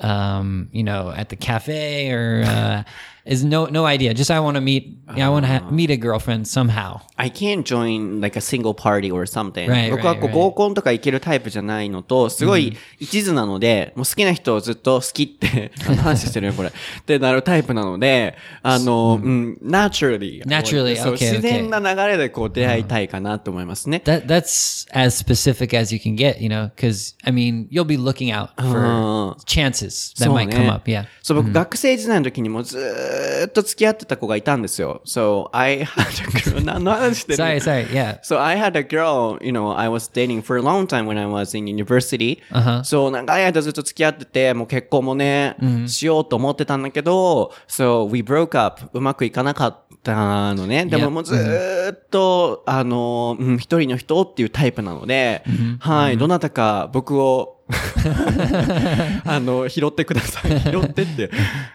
[0.00, 2.82] um, you know, at the cafe or, uh,
[3.30, 4.12] is no, no idea.
[4.12, 7.00] Just, I want to meet, yeah, I want to ha- meet a girlfriend somehow.
[7.16, 9.68] I can't join like a single party or something.
[9.70, 10.34] Right, 僕はこう right, right.
[10.34, 16.70] 合コンとか行けるタイプじゃないのと、すごい一途なので、もう好きな人をずっと好きって、あの話してるよ、これ。
[16.70, 16.72] っ
[17.04, 20.44] てなるタイプなので、あの、うん、naturally。
[20.44, 24.02] Naturally, そう okay, 自然な流れでこう出会いたいかなと思いますね。
[24.04, 28.32] That that's as specific as you can get, you know, because I mean, you'll be looking
[28.32, 30.90] out for chances that そう might ね come up.
[30.90, 31.04] Yeah.
[31.22, 35.02] そう、僕、学生時代の時にもずーっと付き合ってた子がいたんですよ。
[35.04, 37.86] So, I had a girl, 何の話してる Sorry, sorry.
[37.88, 38.20] Yeah.
[38.22, 41.18] So I had a girl, you know, I was dating for a long time when
[41.18, 42.40] I was in university.
[42.50, 42.80] Uh-huh.
[42.82, 45.56] So 長い間ずっと付き合ってて、もう結婚もね、
[45.86, 48.82] しようと思ってたんだけど、So we broke up.
[48.92, 50.86] うまくいかなかったのね。
[50.86, 55.44] でも.もうずーっと、あの、うん一人の人っていうタイプなので、
[55.80, 57.59] はい、どなたか僕を、
[59.25, 60.59] あの、拾ってください。
[60.61, 61.29] 拾ってって。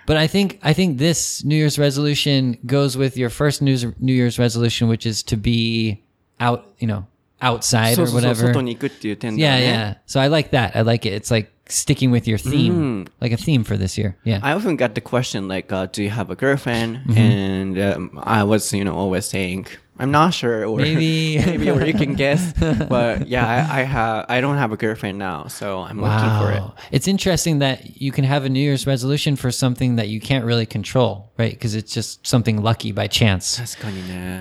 [0.07, 3.93] But I think I think this New Year's resolution goes with your first New Year's,
[4.01, 6.03] New Year's resolution, which is to be
[6.39, 7.05] out, you know,
[7.41, 8.47] outside そう or そうそう、 whatever.
[8.53, 9.99] 外に行くっていう点では Yeah, ね。
[10.07, 10.13] yeah.
[10.13, 10.77] So I like that.
[10.77, 11.15] I like it.
[11.15, 14.17] It's like sticking with your theme, like a theme for this year.
[14.25, 14.41] Yeah.
[14.43, 18.43] I often got the question like, uh, "Do you have a girlfriend?" And um, I
[18.45, 19.67] was, you know, always saying,
[19.98, 22.54] I'm not sure, or maybe maybe or you can guess.
[22.90, 26.16] But yeah, I, I, have I don't have a girlfriend now, so I'm wow.
[26.16, 26.86] looking for it.
[26.92, 30.46] It's interesting that you can have a New Year's resolution for something that you can't
[30.46, 31.52] really control, right?
[31.52, 33.58] Because it's just something lucky by chance.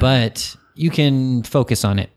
[0.01, 2.11] But you can focus on it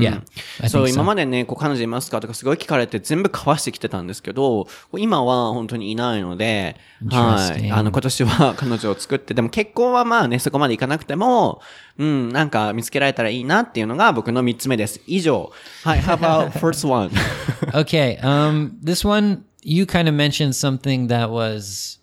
[0.00, 0.22] Yeah.
[0.62, 1.04] I そう、think 今 so.
[1.04, 6.76] までね、こう彼女いますかとかすごい聞かれて全部かわしてきてたんですけど、今は本当にいないので、
[7.10, 7.70] はい。
[7.70, 11.60] あの、今年は彼女を作って、でも結婚はまあね、そこまでいかなくても、
[11.98, 15.00] うん、なんか見つけられたらいいなっていうのが僕の三つ目です。
[15.06, 15.52] 以上。
[15.84, 17.10] はい、how about first one?
[17.72, 18.18] okay.
[18.20, 21.98] Um, this one, you kind of mentioned something that was,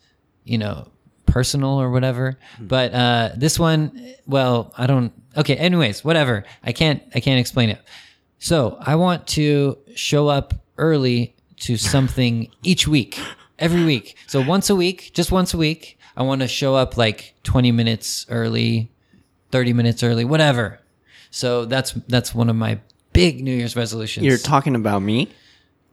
[0.46, 0.88] you know,
[1.28, 2.38] personal or whatever.
[2.60, 5.14] But uh, this one, well, I don't.
[5.36, 5.56] Okay.
[5.56, 6.44] Anyways, whatever.
[6.64, 7.04] I can't.
[7.14, 7.80] I can't explain it.
[8.40, 13.20] So I want to show up early to something each week,
[13.60, 14.16] every week.
[14.28, 17.72] So once a week, just once a week, I want to show up like twenty
[17.72, 18.92] minutes early,
[19.52, 20.80] thirty minutes early, whatever.
[21.30, 22.80] So that's that's one of my
[23.14, 24.26] big New Year's resolutions.
[24.26, 25.30] You're talking about me?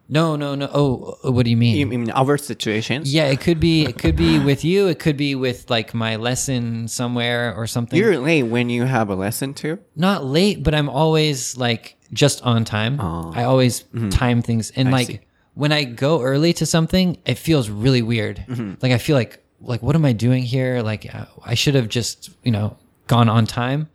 [0.09, 0.69] No, no, no.
[0.73, 1.77] Oh, uh, what do you mean?
[1.77, 3.12] You mean our situations?
[3.12, 3.85] yeah, it could be.
[3.85, 4.87] It could be with you.
[4.88, 7.99] It could be with like my lesson somewhere or something.
[7.99, 9.79] You're late when you have a lesson too?
[9.97, 13.01] Not late, but I'm always like just on time.
[13.01, 15.21] I always time things, and like see.
[15.55, 18.45] when I go early to something, it feels really weird.
[18.83, 20.83] Like I feel like like what am I doing here?
[20.83, 23.88] Like uh, I should have just you know gone on time.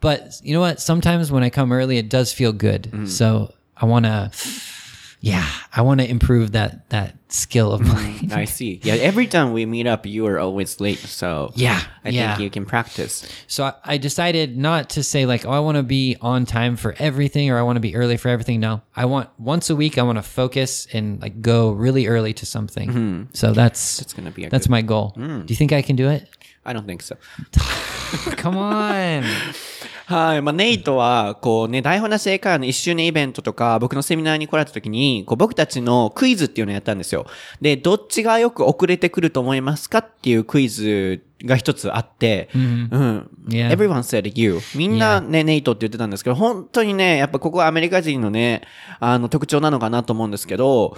[0.00, 0.78] But you know what?
[0.80, 3.08] Sometimes when I come early, it does feel good.
[3.08, 4.30] So I want to.
[5.20, 8.32] Yeah, I want to improve that that skill of mm, mine.
[8.38, 8.80] I see.
[8.84, 10.98] Yeah, every time we meet up, you are always late.
[10.98, 12.36] So Yeah, I yeah.
[12.36, 13.26] think you can practice.
[13.48, 16.76] So I, I decided not to say like, oh, I want to be on time
[16.76, 18.60] for everything or I want to be early for everything.
[18.60, 19.98] No, I want once a week.
[19.98, 22.88] I want to focus and like go really early to something.
[22.88, 23.22] Mm-hmm.
[23.34, 25.14] So that's That's gonna be that's good- my goal.
[25.16, 25.46] Mm.
[25.46, 26.28] Do you think I can do it?
[26.64, 27.16] I don't think so.
[28.36, 29.24] Come on.
[30.08, 30.42] はい。
[30.42, 37.18] まあ、ネイトは、こうね、台本なし英会話の1周年イベントとか、僕のセミナーに来られた時に、こう僕たちのクイズっていうのをやったんですよ。
[37.18, 37.26] よ。
[37.60, 43.30] で、どっちがよく遅れてくると思いますかっていうクイズが一つあって、うん。
[43.48, 43.70] Yeah.
[43.70, 44.60] Everyone said you.
[44.74, 48.62] みんなね、ネイトって言ってたんですけど、本当にね、やっぱここはアメリカ人のね、
[49.00, 50.96] あの特徴なのかなと思うんですけど、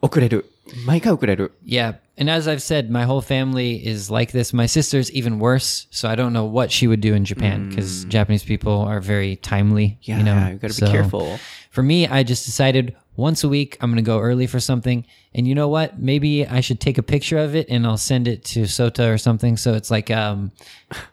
[0.00, 0.50] 遅れる。
[0.86, 1.52] 毎回遅れる。
[1.64, 1.96] Yeah.
[2.16, 4.54] And as I've said, my whole family is like this.
[4.54, 5.86] My sister's even worse.
[5.90, 9.36] So I don't know what she would do in Japan because Japanese people are very
[9.36, 9.98] timely.
[10.02, 11.38] Yeah, you know, you gotta So be careful.
[11.70, 15.04] For me, I just decided once a week I'm going to go early for something.
[15.35, 15.99] And you know what?
[15.99, 19.17] Maybe I should take a picture of it and I'll send it to Sota or
[19.19, 19.57] something.
[19.57, 20.51] So it's like um,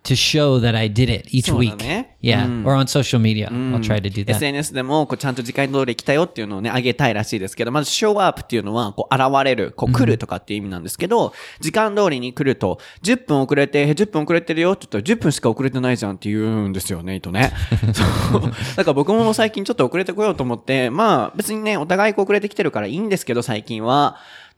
[0.05, 1.77] to show that I did it each そうだ week.
[1.77, 2.17] ね。
[2.23, 2.65] Yeah.
[2.65, 3.49] Or on social media.
[3.51, 4.37] I'll try to do that.
[4.37, 17.53] SNS でも、こう、ちゃんと時間通り来たよっていうのをね、あげたいらしいですけど、まず、show up っていうのは、こう、現れる、こう、来るとかっていう意味なんですけど、時間通りに来ると、10分遅れて、10分遅れてるよって言ったら、10分しか遅れてないじゃんって言うんですよね、とね。
[17.93, 18.43] そう。
[18.77, 24.06] だから僕も最近ちょっと遅れてこようと思って、まあ、別にね、お互いこう遅れてきてるからいいんですけど、最近は。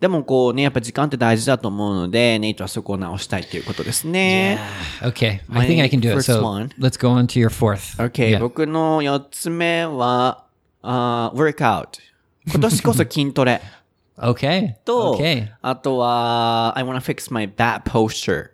[0.01, 4.59] でもこうね、やっぱ時間って大事だと思うので、ネイトはそこを直したいっていうことですね。
[5.03, 5.41] Okay.
[5.49, 6.19] My I think I can do it.
[6.21, 6.71] So one.
[6.79, 7.97] let's go on to your fourth.
[8.01, 8.39] OK、Yeah.
[8.39, 10.45] 僕の4つ目は、
[10.83, 11.99] あー workout。
[12.47, 13.61] 今年こそ筋トレ
[14.17, 14.75] Okay.
[14.85, 15.49] と、Okay.
[15.63, 18.51] あとは、I wanna fix my bad posture。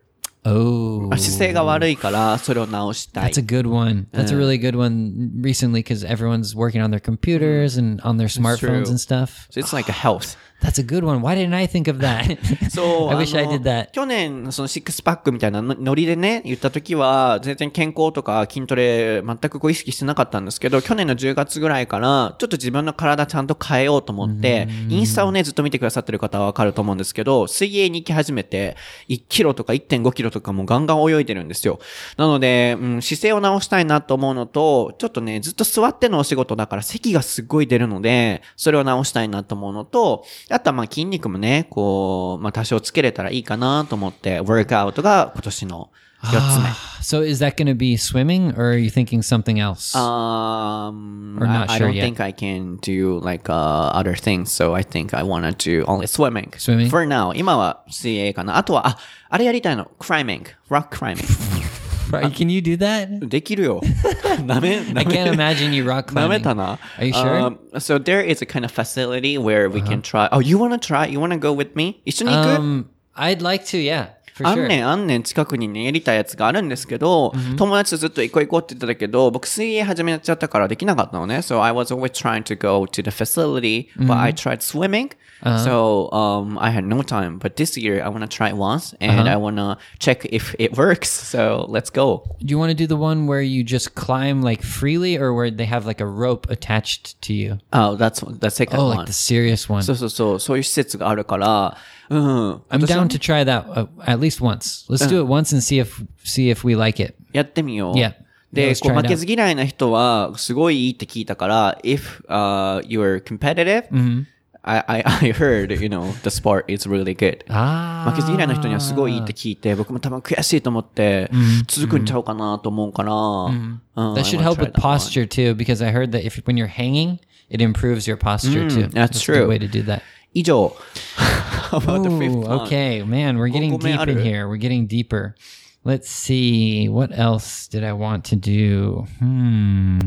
[0.46, 1.08] Oh.
[1.16, 3.42] 姿勢が悪いから、それを直したい That's a。
[3.44, 4.06] good one.
[4.12, 8.28] That's a really good one recently because everyone's working on their computers and on their
[8.28, 9.46] smartphones and stuff.
[9.50, 10.36] So it's like a health.
[10.64, 11.20] That's a good one.
[11.20, 12.38] Why didn't I think of that?
[12.70, 13.08] そう。
[13.10, 13.90] I wish あ I の did that.
[13.90, 28.76] 去年、そのシックスパックみたいなのノリでね、言った時は、全然健康とか筋トレ全くこう意識してなかったんですけど、去年の10月ぐらいから、ちょっと自分の体ちゃんと変えようと思って、インスタをね、ずっと見てくださってる方はわかると思うんですけど、水泳に行き始めて、
[29.10, 31.78] 1キロとか1.5キロとかもガンガン泳いでるんですよ。
[32.16, 45.90] なので、うん、姿勢を直したいなと思うのと、ちょっとね、ずっと座ってのお仕事だから咳がすっごい出るので、それを直したいなと思うのと、あとはまあ筋肉もね、こう、まあ多少つけれたらいいかなと思って、ワークアウトが今年の
[46.22, 46.68] 4つ目。
[47.02, 49.94] so is that going to be swimming or are you thinking something else?
[49.94, 52.04] Um, Or not I, I sure don't yet.
[52.04, 56.06] think I can do like uh, other things, so I think I wanna do only
[56.06, 56.52] swimming.
[56.56, 56.88] Swimming?
[56.88, 57.32] For now.
[57.34, 58.56] 今は水泳かな。
[58.56, 59.90] あとは、あ、あれやりたいの。
[59.98, 60.44] climbing.
[60.70, 61.83] rock climbing.
[62.11, 63.27] Right, Can you do that?
[63.27, 63.81] できるよ。
[64.47, 66.43] ダメ、 I can't imagine you rock ダメ climbing.
[66.43, 66.79] たな。
[66.97, 67.39] Are you sure?
[67.39, 70.27] Um, so there is a kind of facility where we can try.
[70.31, 71.07] Oh, you wanna try?
[71.07, 72.01] You wanna go with me?
[72.05, 72.85] 一緒に行く、 Um,
[73.15, 81.36] I'd like to, yeah, for あ.んねん、あんねん、近くにね、やりたいやつがあるんですけど、友達とずっと行こう行こうって言ってたけど、僕水泳始めちゃったからできなかったのね。
[81.38, 85.10] So I was always trying to go to the facility, but I tried swimming.
[85.44, 87.38] So um, I had no time.
[87.38, 90.54] But this year I want to try it once and I want to check if
[90.58, 91.10] it works.
[91.10, 92.36] So let's go.
[92.40, 95.50] Do you want to do the one where you just climb like freely or where
[95.50, 97.58] they have like a rope attached to you?
[97.74, 98.96] Oh, that's the second Oh, one.
[98.98, 99.82] like the serious one.
[99.82, 101.76] そうそうそう、そういう施設があるから、
[102.09, 102.61] うん。
[102.69, 104.85] I'm down to try that uh, at least once.
[104.89, 107.15] Let's do it once and see if see if we like it.
[107.33, 107.93] やってみよう。
[107.95, 108.13] Yeah.
[108.51, 116.65] で、 Let's こう try it 負けず嫌いな人は、すごいいいって聞いたから、if、uh, you're competitive,、I, I, I heard, you know, the sport
[116.67, 117.43] is really good.
[117.47, 121.29] あ負けず嫌いな人にはすごいいいって聞いて、僕も多分悔しいと思って、
[121.67, 124.81] 続くんちゃうかなと思うから、うん That I should wanna help try with that one.
[124.81, 128.87] posture too, because I heard that if when you're hanging, it improves your posture too.
[128.87, 129.35] that's a true.
[129.35, 130.01] good way to do that.
[130.33, 130.71] 以上。
[131.71, 132.59] about the fifth Ooh, one.
[132.61, 134.13] okay, man, we're getting 五個目 deep ある。
[134.13, 134.47] in here.
[134.47, 135.35] We're getting deeper.
[135.83, 136.89] Let's see.
[136.89, 139.05] What else did I want to do?
[139.19, 139.99] Hmm.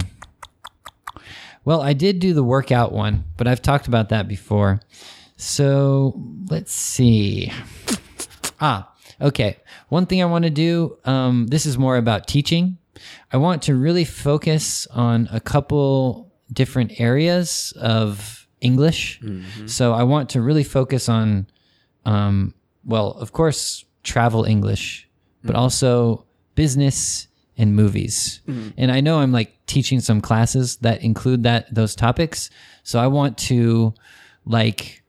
[1.65, 4.81] Well, I did do the workout one, but I've talked about that before.
[5.37, 7.53] So let's see.
[8.61, 9.59] Ah, okay.
[9.89, 12.79] One thing I want to do, um, this is more about teaching.
[13.33, 19.20] I want to really focus on a couple different areas of English.
[19.22, 19.68] Mm-hmm.
[19.68, 21.48] So I want to really focus on,
[22.06, 22.54] um,
[22.86, 25.08] well, of course, travel English,
[25.44, 25.62] but mm-hmm.
[25.62, 28.42] also business and movies.
[28.48, 28.70] Mm-hmm.
[28.78, 32.50] And I know I'm like teaching some classes that include that those topics.
[32.84, 33.94] So I want to
[34.46, 35.04] like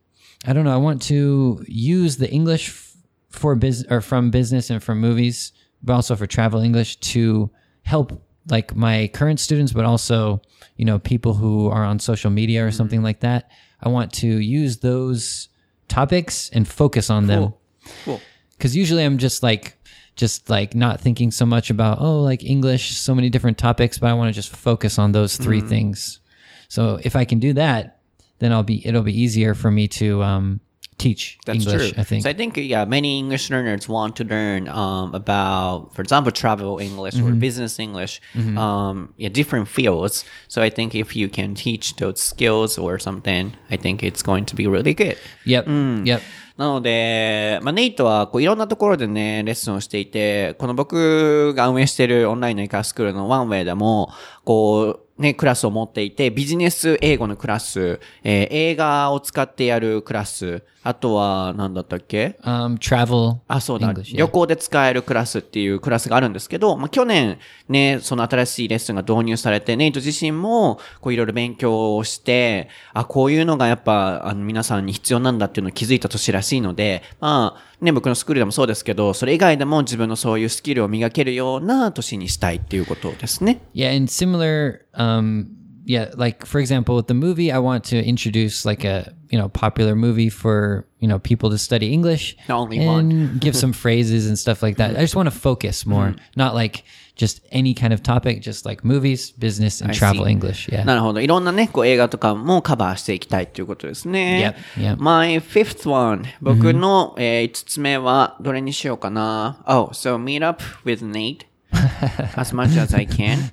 [0.47, 2.97] I don't know, I want to use the English f-
[3.29, 7.51] for business or from business and from movies, but also for travel English to
[7.83, 10.41] help like my current students, but also,
[10.77, 13.51] you know, people who are on social media or something like that.
[13.81, 15.49] I want to use those
[15.89, 17.61] topics and focus on them Cool.
[18.05, 18.21] Cool.
[18.57, 19.77] because usually I'm just like
[20.17, 24.11] just like not thinking so much about oh like English, so many different topics, but
[24.11, 26.21] I want to just focus on those 3 things.
[26.69, 28.01] So if I can do that,
[28.41, 30.61] then I'll be it'll be easier for me to um
[30.98, 31.92] teach That's English.
[31.92, 32.02] true.
[32.02, 32.24] I think.
[32.24, 36.80] So I think yeah, many English learners want to learn um, about, for example, travel
[36.80, 37.40] English or Mm-hmm.
[37.40, 38.22] business English,
[38.58, 40.24] um, yeah, different fields.
[40.48, 44.46] So I think if you can teach those skills or something, I think it's going
[44.46, 45.18] to be really good.
[45.46, 45.66] yep.
[45.68, 46.22] Yep.
[46.56, 54.12] なので、まあ、ネイトはこういろんなところでね、レッスンをしていて、この僕が運営しているオンラインの英会話スクールのワンウェイでも、
[54.46, 63.39] こう、 ね、クラスを持っていて、ビジネス英語のクラス、えー映画を使ってやるクラス、あとは、なんだったっけ？Um, travel.
[63.47, 63.93] あ、そうだ。
[63.93, 64.17] English.
[64.17, 67.39] 旅行で使えるクラスっていうクラスがあるんですけど、まあ、去年
[67.69, 83.61] ね、その新しいレッスンが導入されて、ネイト自身も、こういろいろ勉強をして、あ、こういうのがやっぱ、あの、皆さんに必要なんだっていうのを気づいた年らしいので、まあ、ね、僕のスクールでもそうですけど、それ以外でも自分のそういうスキルを磨けるような年にしたいっていうことですね。
[83.73, 84.81] Yeah, and similar.
[84.95, 89.39] Um, yeah, like for example, with the movie, I want to introduce like a you
[89.39, 92.37] know popular movie for you know people to study English.
[92.49, 94.97] Only and give some phrases and stuff like that.
[94.97, 96.85] I just want to focus more, not like
[97.18, 100.32] just any kind of topic, just like movies, business, and I travel see.
[100.32, 100.70] English.
[100.70, 100.84] Yeah.
[100.84, 101.22] なるほど。
[101.22, 104.56] いろんなね、こう映画とかもカバーしていきたいっていうことですね。
[104.78, 105.02] Yep, yep.
[105.02, 106.24] My fifth one.
[106.42, 109.64] 僕の、えー、5つ目はどれにしようかな。
[109.68, 111.46] Oh, so meet up with Nate
[112.36, 113.52] as much as I can.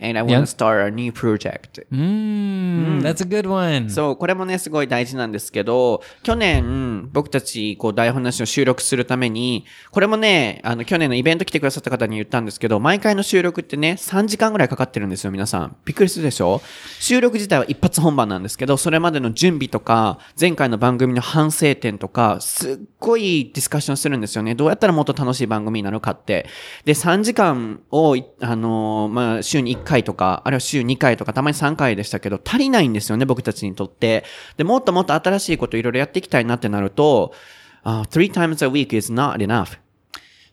[0.00, 1.84] And I want to start a new project.
[1.90, 3.88] Mm, That's a good one.
[3.90, 15.76] そう、これもね、すごい大事なんですけど、去年、僕たち、こう、台本なしを収録するために、これもね、あの、去年のイベント来てくださった方に言ったんですけど、毎回の収録ってね、3時間ぐらいかかってるんですよ、皆さん。
[15.84, 16.60] びっくりするでしょ？
[17.00, 24.54] 収録自体は一発本番なんですけど、それまでの準備とか、前回の番組の反省点とか、すっごいディスカッションするんですよね。
[24.54, 26.46] どうやったらもっと楽しい番組になるかって。
[26.84, 34.24] で、3時間をい、あのーまあ、週に1回とか、あるいは週2回とか、たまに3回でしたけど、足りないんですよね、僕たちにとって。
[34.58, 37.32] で、もっともっと新しいこといろいろやっていきたいなってなると、
[37.84, 39.78] あ three times a week is not enough.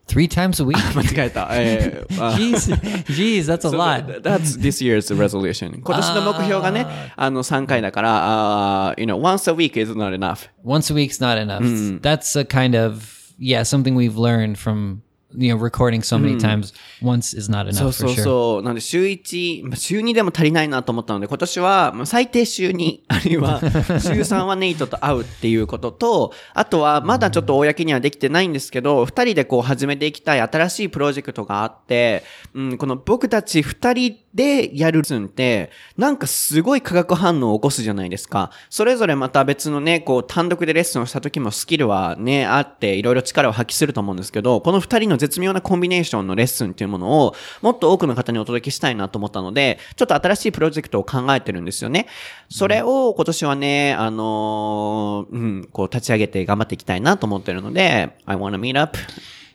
[0.07, 0.77] Three times a week.
[0.93, 1.47] 間違えた。
[1.51, 2.75] えーあ Jeez,
[3.05, 4.21] jeez, that's a So lot.
[4.21, 5.81] That's this year's resolution.
[5.81, 10.49] 今年の目標がね、あの3回だから、あー you know, once a week is not enough.
[10.63, 12.01] Once a week's not enough.
[12.01, 13.03] That's a kind of
[13.39, 15.01] yeah something we've learned from
[15.35, 16.73] you know recording so many times.
[17.01, 18.63] Once is not そう enough そう.そう。
[18.63, 23.59] なんで週1、まあ週2でも足りないなと思ったので、今年はまあ最低週2、あるいは
[23.99, 32.23] 週3はネイトと会うっていうことと、あとはまだちょっと公にはできてないんですけど、二人でこう始めていきたい新しいプロジェクトがあって、
[32.53, 38.51] うん、この僕たち二人でやるレッスンって、なんかすごい化学反応を起こすじゃないですか。
[38.69, 52.07] それぞれまた別のね、こう単独でレッスンをした時もスキルはね、あって、いろいろ力を発揮すると思うんですけど、この二人の絶妙なコンビネーションのレッスンっていうものを、もっと多くの方にお届けしたいなと思ったので、ちょっと新しいプロジェクトを考えてるんですよね。
[52.49, 58.97] それを今年はね、あのーうん、こう立ち上げて頑張っていきたいなと思ってるので、I wanna meet up.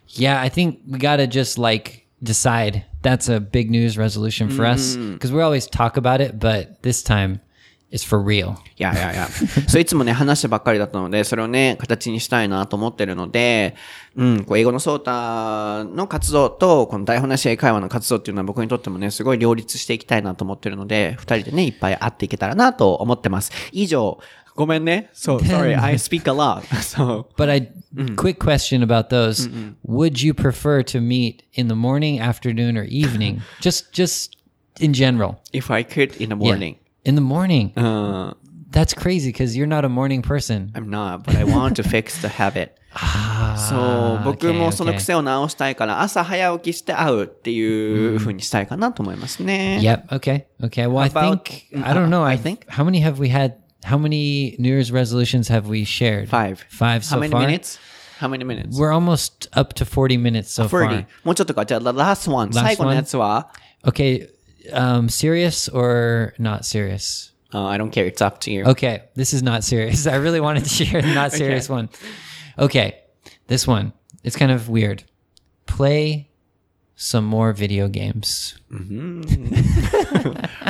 [0.07, 2.85] Yeah, I think we gotta just like decide.
[3.01, 7.01] That's a big news resolution for us because we always talk about it, but this
[7.01, 7.39] time
[7.91, 8.55] it's for real.
[8.77, 9.27] いやいやいや。
[9.67, 13.75] そういつもね、話ばっかりだったので、それをね、形にしたいなと思ってるので、
[14.15, 23.51] うん、こう、英語のソータの活動と、この台本なし英会話の活動っていうのは僕にとってもね、すごい両立していきたいなと思ってるので、二人でね、いっぱい会っていけたらなと思ってます。
[23.71, 24.19] 以上、
[24.58, 25.10] ごめんね。
[25.12, 26.62] そう、sorry, I speak a lot.
[26.80, 27.68] So, But I
[28.16, 29.48] quick question about those.
[29.84, 33.40] Would you prefer to meet in the morning, afternoon, or evening?
[33.60, 34.36] just just
[34.80, 35.36] in general.
[35.52, 36.36] if I could in the Yeah.
[36.36, 36.76] morning.
[37.04, 37.72] In the morning.
[37.76, 38.36] うん、
[38.70, 40.70] That's crazy because you're not a morning person.
[40.74, 42.70] I'm not, but I want to fix the habit.
[43.56, 49.80] そう、僕もその癖を直したいから、朝早起きして会うっていう風にしたいかなと思いますね。
[49.82, 50.06] Yep.
[50.08, 50.44] Okay.
[50.62, 50.86] Okay.
[50.88, 52.22] Well, I About- think I don't know.
[52.24, 53.54] I I think- think how many have we had?
[53.84, 56.28] How many New Year's resolutions have we shared?
[56.28, 56.64] Five.
[56.70, 57.40] Five How so many far.
[57.42, 57.78] minutes?
[58.18, 58.78] How many minutes?
[58.78, 61.06] We're almost up to forty minutes so 40 far.
[61.24, 61.66] もうちょっとか。
[61.66, 62.52] じゃあ、the last one.
[62.52, 63.50] 最後のやつは
[63.84, 64.28] Okay.
[64.72, 67.32] Um, serious or not serious?
[67.52, 68.06] Uh, I don't care.
[68.06, 68.64] It's up to you.
[68.64, 70.06] Okay, this is not serious.
[70.06, 71.90] I really wanted to share the not serious one.
[72.58, 72.96] Okay,
[73.48, 73.92] this one.
[74.22, 75.04] It's kind of weird.
[75.66, 76.30] Play
[76.96, 78.54] some more video games.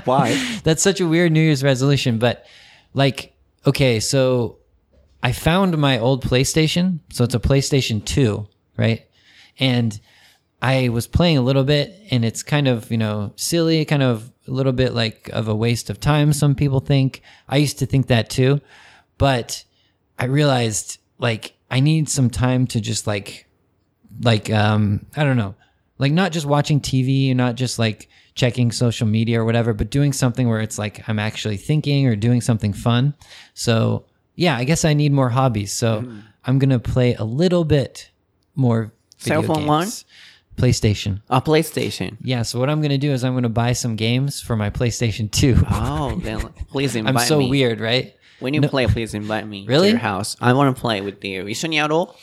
[0.05, 0.34] Why?
[0.64, 2.44] That's such a weird New Year's resolution, but
[2.93, 3.35] like,
[3.65, 4.57] okay, so
[5.21, 6.99] I found my old PlayStation.
[7.11, 9.05] So it's a PlayStation 2, right?
[9.59, 9.99] And
[10.61, 14.31] I was playing a little bit and it's kind of, you know, silly, kind of
[14.47, 17.21] a little bit like of a waste of time, some people think.
[17.47, 18.61] I used to think that too.
[19.17, 19.63] But
[20.17, 23.47] I realized like I need some time to just like
[24.21, 25.55] like um I don't know,
[25.97, 29.90] like not just watching TV, and not just like checking social media or whatever, but
[29.90, 33.14] doing something where it's like I'm actually thinking or doing something fun.
[33.55, 35.72] So yeah, I guess I need more hobbies.
[35.72, 36.05] So
[36.44, 38.11] I'm gonna play a little bit
[38.57, 39.84] more video Cell phone one?
[39.84, 40.05] games.
[40.57, 41.20] PlayStation.
[41.28, 42.16] あ、PlayStation.
[42.22, 45.28] Yeah, so what I'm gonna do is I'm gonna buy some games for my PlayStation
[45.28, 45.64] 2.
[45.70, 46.38] Oh, then
[46.70, 47.50] please invite I'm so me.
[47.50, 48.14] weird, right?
[48.38, 49.88] When you play, please invite me Really?
[49.88, 50.36] to your house.
[50.40, 51.48] I want to play with you.
[51.48, 52.18] 一緒にやろう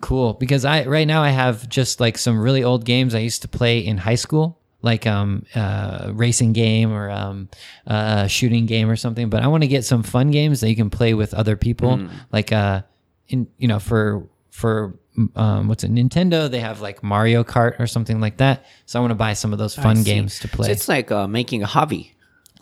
[0.00, 0.34] Cool.
[0.38, 3.48] Because I right now I have just like some really old games I used to
[3.48, 7.49] play in high school, like um uh racing game or um
[7.87, 9.29] uh shooting game or something.
[9.29, 12.07] But I want to get some fun games that you can play with other people.
[12.31, 12.83] Like uh
[13.29, 14.99] in you know for for
[15.35, 18.65] um what's it Nintendo they have like Mario Kart or something like that.
[18.85, 20.71] So I want to buy some of those fun games to So play.
[20.71, 22.13] it's like uh, making a hobby.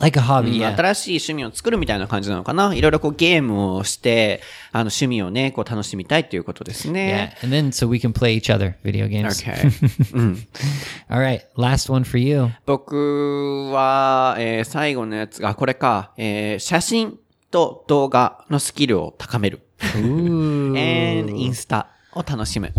[0.01, 0.75] Like a hobby, yeah.
[0.75, 4.41] 新しい趣味を作るみたいな感じなのかないろいろこうゲームをして、
[4.71, 7.35] あの趣味をね、こう楽しみたいっていうことですね。
[7.41, 9.41] Yeah, and then so we can play each other video games.
[9.41, 9.71] Okay.
[11.09, 12.49] All right, last one for you.
[12.65, 17.19] 僕は、えー最後のやつが、これか、えー写真
[17.51, 19.61] と動画のスキルを高める。
[19.95, 20.77] Ooh.
[20.77, 22.71] and インスタを楽しむ。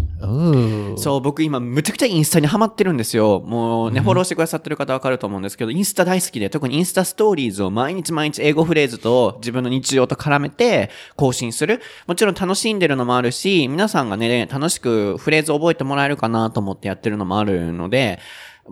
[0.96, 3.40] そう、僕今むちゃくちゃインスタにハマってるんですよ。
[3.40, 11.80] もうね、フォローしてくださってる方わかると思うんですけど、インスタ大好きで、特にインスタストーリーズを毎日毎日英語フレーズと自分の日常と絡めて更新する。
[12.06, 18.18] もちろん楽しんでるのもあるし、皆さんがね、楽しくフレーズを覚えてもらえるかなと思ってやってるのもあるので、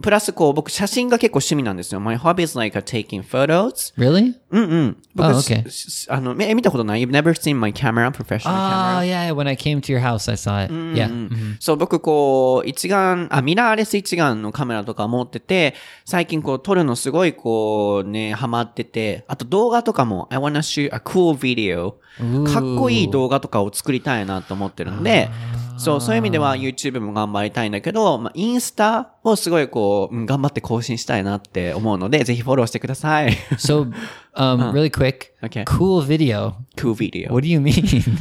[0.03, 2.01] プラスこう、僕写真が結構趣味なんですよ。
[2.01, 3.93] My hobby is like taking photos.
[3.99, 4.35] Really?
[4.51, 4.97] うんうん。
[5.17, 5.69] 僕、Oh, okay.
[5.69, 8.99] しあの、え見たことない ?You've never seen my camera, professional camera?
[8.99, 10.73] Oh yeah, when I came to your house, I saw it.
[10.73, 11.09] Yeah.
[11.09, 11.57] Mhm.
[11.59, 15.75] そう、僕こう、一眼、あ、ミラーレス一眼のカメラとか持ってて、
[16.05, 21.95] 最近こう撮るのすごいこうね、ハマってて、あと動画とかも、I wanna shoot a cool video.
[22.53, 25.31] かっこいい動画とかを作りたいなと思ってるので、
[25.79, 33.32] そう、そういう意味では YouTube も頑張りたいんだけど、まあ、インスタをすごいこう、うん頑張って更新したいなって思うので、ぜひフォローしてください。
[33.58, 33.92] So,
[34.36, 35.34] um, really quick.
[35.44, 35.64] Okay.
[35.66, 36.56] Cool video.
[36.78, 37.32] cool video.
[37.32, 37.74] What do you mean?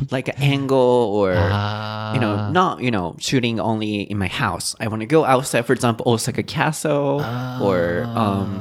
[0.10, 2.14] like an angle or Ah.
[2.14, 5.64] you know not you know shooting only in my house i want to go outside
[5.66, 7.20] for example osaka castle
[7.60, 8.60] or um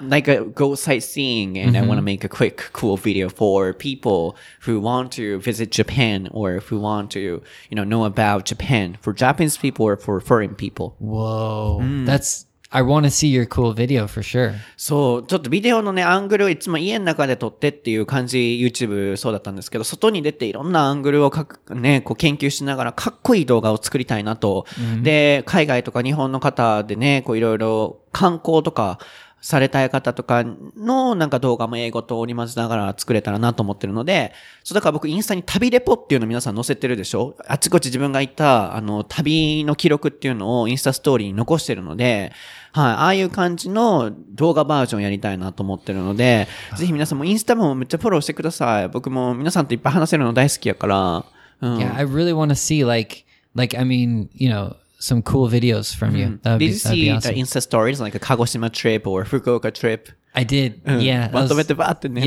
[0.00, 4.36] like a go sightseeing and i want to make a quick cool video for people
[4.60, 7.42] who want to visit japan or who want to you
[7.72, 11.80] know know about japan for japanese people or for foreign people Whoa.
[12.04, 12.46] That's.
[12.68, 14.54] I want to see your cool video for sure.
[14.76, 24.66] そう、ちょっとビデオのね、アングルをいつも家の中で撮ってっていう感じ、YouTube そうだったんですけど、外に出ていろんなアングルをかく、ね、こう研究しながらかっこいい動画を作りたいなと。
[25.02, 28.98] で、海外とか日本の方でね、こういろいろ観光とか、
[29.40, 30.44] されたい方とか
[30.76, 34.32] のなんか動画も英語と織り交ぜながら作れたらなと思ってるので、
[34.64, 37.36] そうだから僕インスタに旅レポっていうの皆さん載せてるでしょ？
[37.46, 42.32] あちこち自分が行ったあの旅の記録っていうのをインスタストーリーに残してるので、
[42.72, 48.88] はい、ああいう感じの動画バージョンやりたいなと思ってるので、ぜひ皆さんもインスタもめっちゃフォローしてください。
[48.88, 51.24] 僕も皆さんといっぱい話せるの大好きやから。
[51.60, 51.78] うん。
[51.78, 53.24] Yeah, I really want to see like
[53.54, 56.18] like I mean, you know, some cool videos from mm.
[56.18, 56.26] you.
[56.26, 56.42] Mm-hmm.
[56.42, 57.34] That'd did be, you see awesome.
[57.34, 60.10] the Insta stories like a Kagoshima trip or Fukuoka trip?
[60.34, 60.82] I did.
[60.86, 61.30] Uh, yeah.
[61.32, 61.50] I was,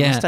[0.00, 0.18] yeah.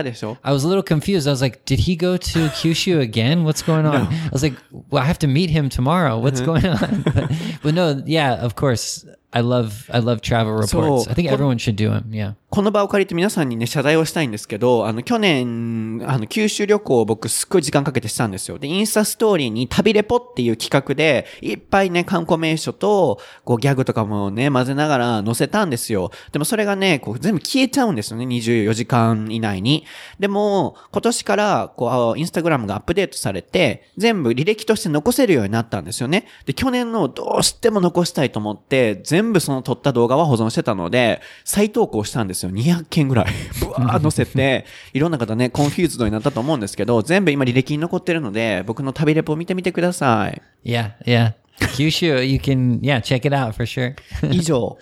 [0.44, 1.26] I was a little confused.
[1.26, 3.42] I was like, did he go to Kyushu again?
[3.42, 4.04] What's going on?
[4.04, 4.10] No.
[4.10, 6.18] I was like, well, I have to meet him tomorrow.
[6.18, 6.46] What's mm-hmm.
[6.46, 7.02] going on?
[7.14, 9.04] but, but, no, yeah, of course.
[9.32, 11.08] I love I love travel reports.
[11.08, 12.10] I think everyone should do them.
[12.10, 12.34] Yeah.
[12.52, 18.58] この場を借りて皆さんにね、謝罪をしたいんですけど、あの、去年、あの、九州旅行を僕すっごい時間かけてしたんですよ。
[18.58, 26.10] で、インスタストーリーに旅レポっていう企画で、いっぱいね、観光名所と、こう、ギャグとかもね、混ぜながら載せたんですよ。
[26.30, 29.86] でもそれがね、こう、全部消えちゃうんですよね、24時間以内に。
[30.20, 36.26] でも、今年から、こう、インスタグラムがアップデートされて、全部履歴として残せるようになったんですよね。
[36.44, 42.50] で、去年のどうしても残したいと思って、全部その撮った動画は保存してたので、再投稿したんですよ。
[42.50, 43.26] 200件ぐらい。
[43.60, 50.42] ぶわー載せて、いろんな方ね、 confused になったと思うんですけど、全部今履歴に残ってるので、僕の旅レポを見てみてください。
[50.64, 50.92] Yeah.
[51.04, 51.34] Yeah.
[51.60, 53.94] Kyushu, you can yeah, check it out for sure.
[54.30, 54.78] 以上。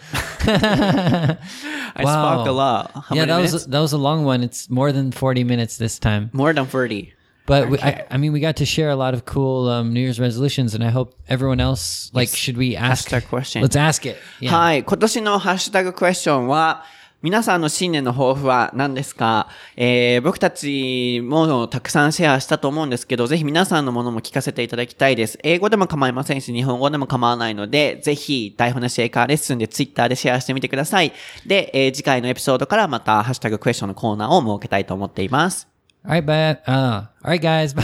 [1.95, 2.91] I spoke a lot.
[2.95, 3.53] How yeah, that minutes?
[3.53, 4.43] was that was a long one.
[4.43, 6.31] It's more than 40 minutes this time.
[6.33, 7.13] More than 30.
[7.51, 10.01] But we, I, I mean, we got to share a lot of cool um, New
[10.01, 12.29] Year's resolutions, and I hope everyone else like.
[12.29, 13.09] Should we ask?
[13.09, 13.61] Hashtag question.
[13.61, 14.17] Let's ask it.
[14.41, 14.57] Yeah.
[14.57, 14.85] はい。
[14.85, 16.85] 今年のハッシュタグクエスチョンは、
[17.23, 19.49] 皆さんの新年の抱負は何ですか？
[19.77, 25.37] えー、僕たちもたくさんシェアしたと思うんですけど、ぜひ皆さんのものも聞かせていただきたいです。
[25.43, 31.13] 英語でも構いませんし、日本語でも構わないので、ぜひ、台本なし英会話レッスンでツイッターでシェアしてみてください。
[31.45, 35.70] で、えー次回のエピソードからまたハッシュタグクエスチョンのコーナーを設けたいと思っています。
[36.08, 37.74] All right, but uh, all right, guys.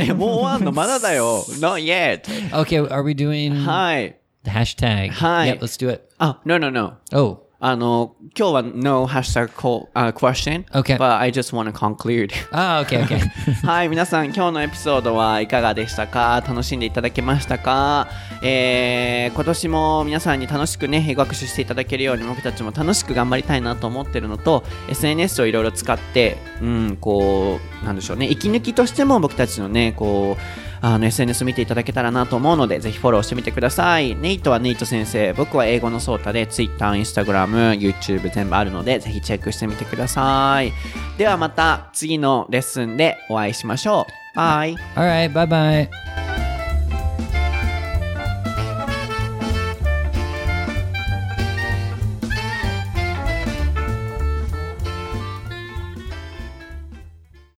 [0.00, 1.44] え、もう終わんのまだだよ。
[1.58, 2.22] Not yet.
[2.52, 4.16] okay, are we doing はい。
[4.44, 5.10] the hashtag?
[5.10, 5.48] Hi.
[5.48, 6.02] Yep, let's do it.
[6.18, 6.94] あ、no, no, no.
[7.12, 10.65] Oh, あの、今日は no hashtag call, uh, question.
[10.71, 10.97] Okay.
[10.97, 12.31] But I just want to conclude.
[12.51, 13.19] あ、 OK, OK.
[13.67, 16.43] はい、皆さん今日のエピソードはいかがでしたか？
[16.47, 18.07] 楽しんでいただけましたか？
[18.41, 34.15] えー、今年も皆さんに楽しくね、英語学習していただけるように僕たちも楽しく頑張りたいなと思ってるのと、SNS をいろいろ使って、うん、こう、なんでしょうね、息抜きとしても僕たちのね、こう、あの SNS 見ていただけたらなと思うので、ぜひフォローしてみてください。
[34.15, 40.73] ネイトはネイト先生、僕は英語のソータで Twitter、Instagram、YouTube 全部あるので、ぜひチェックしてみてください。
[41.17, 44.35] ではまた次のレッスンでお会いしましょう。
[44.35, 44.75] バイ。
[44.95, 46.30] All right, bye bye.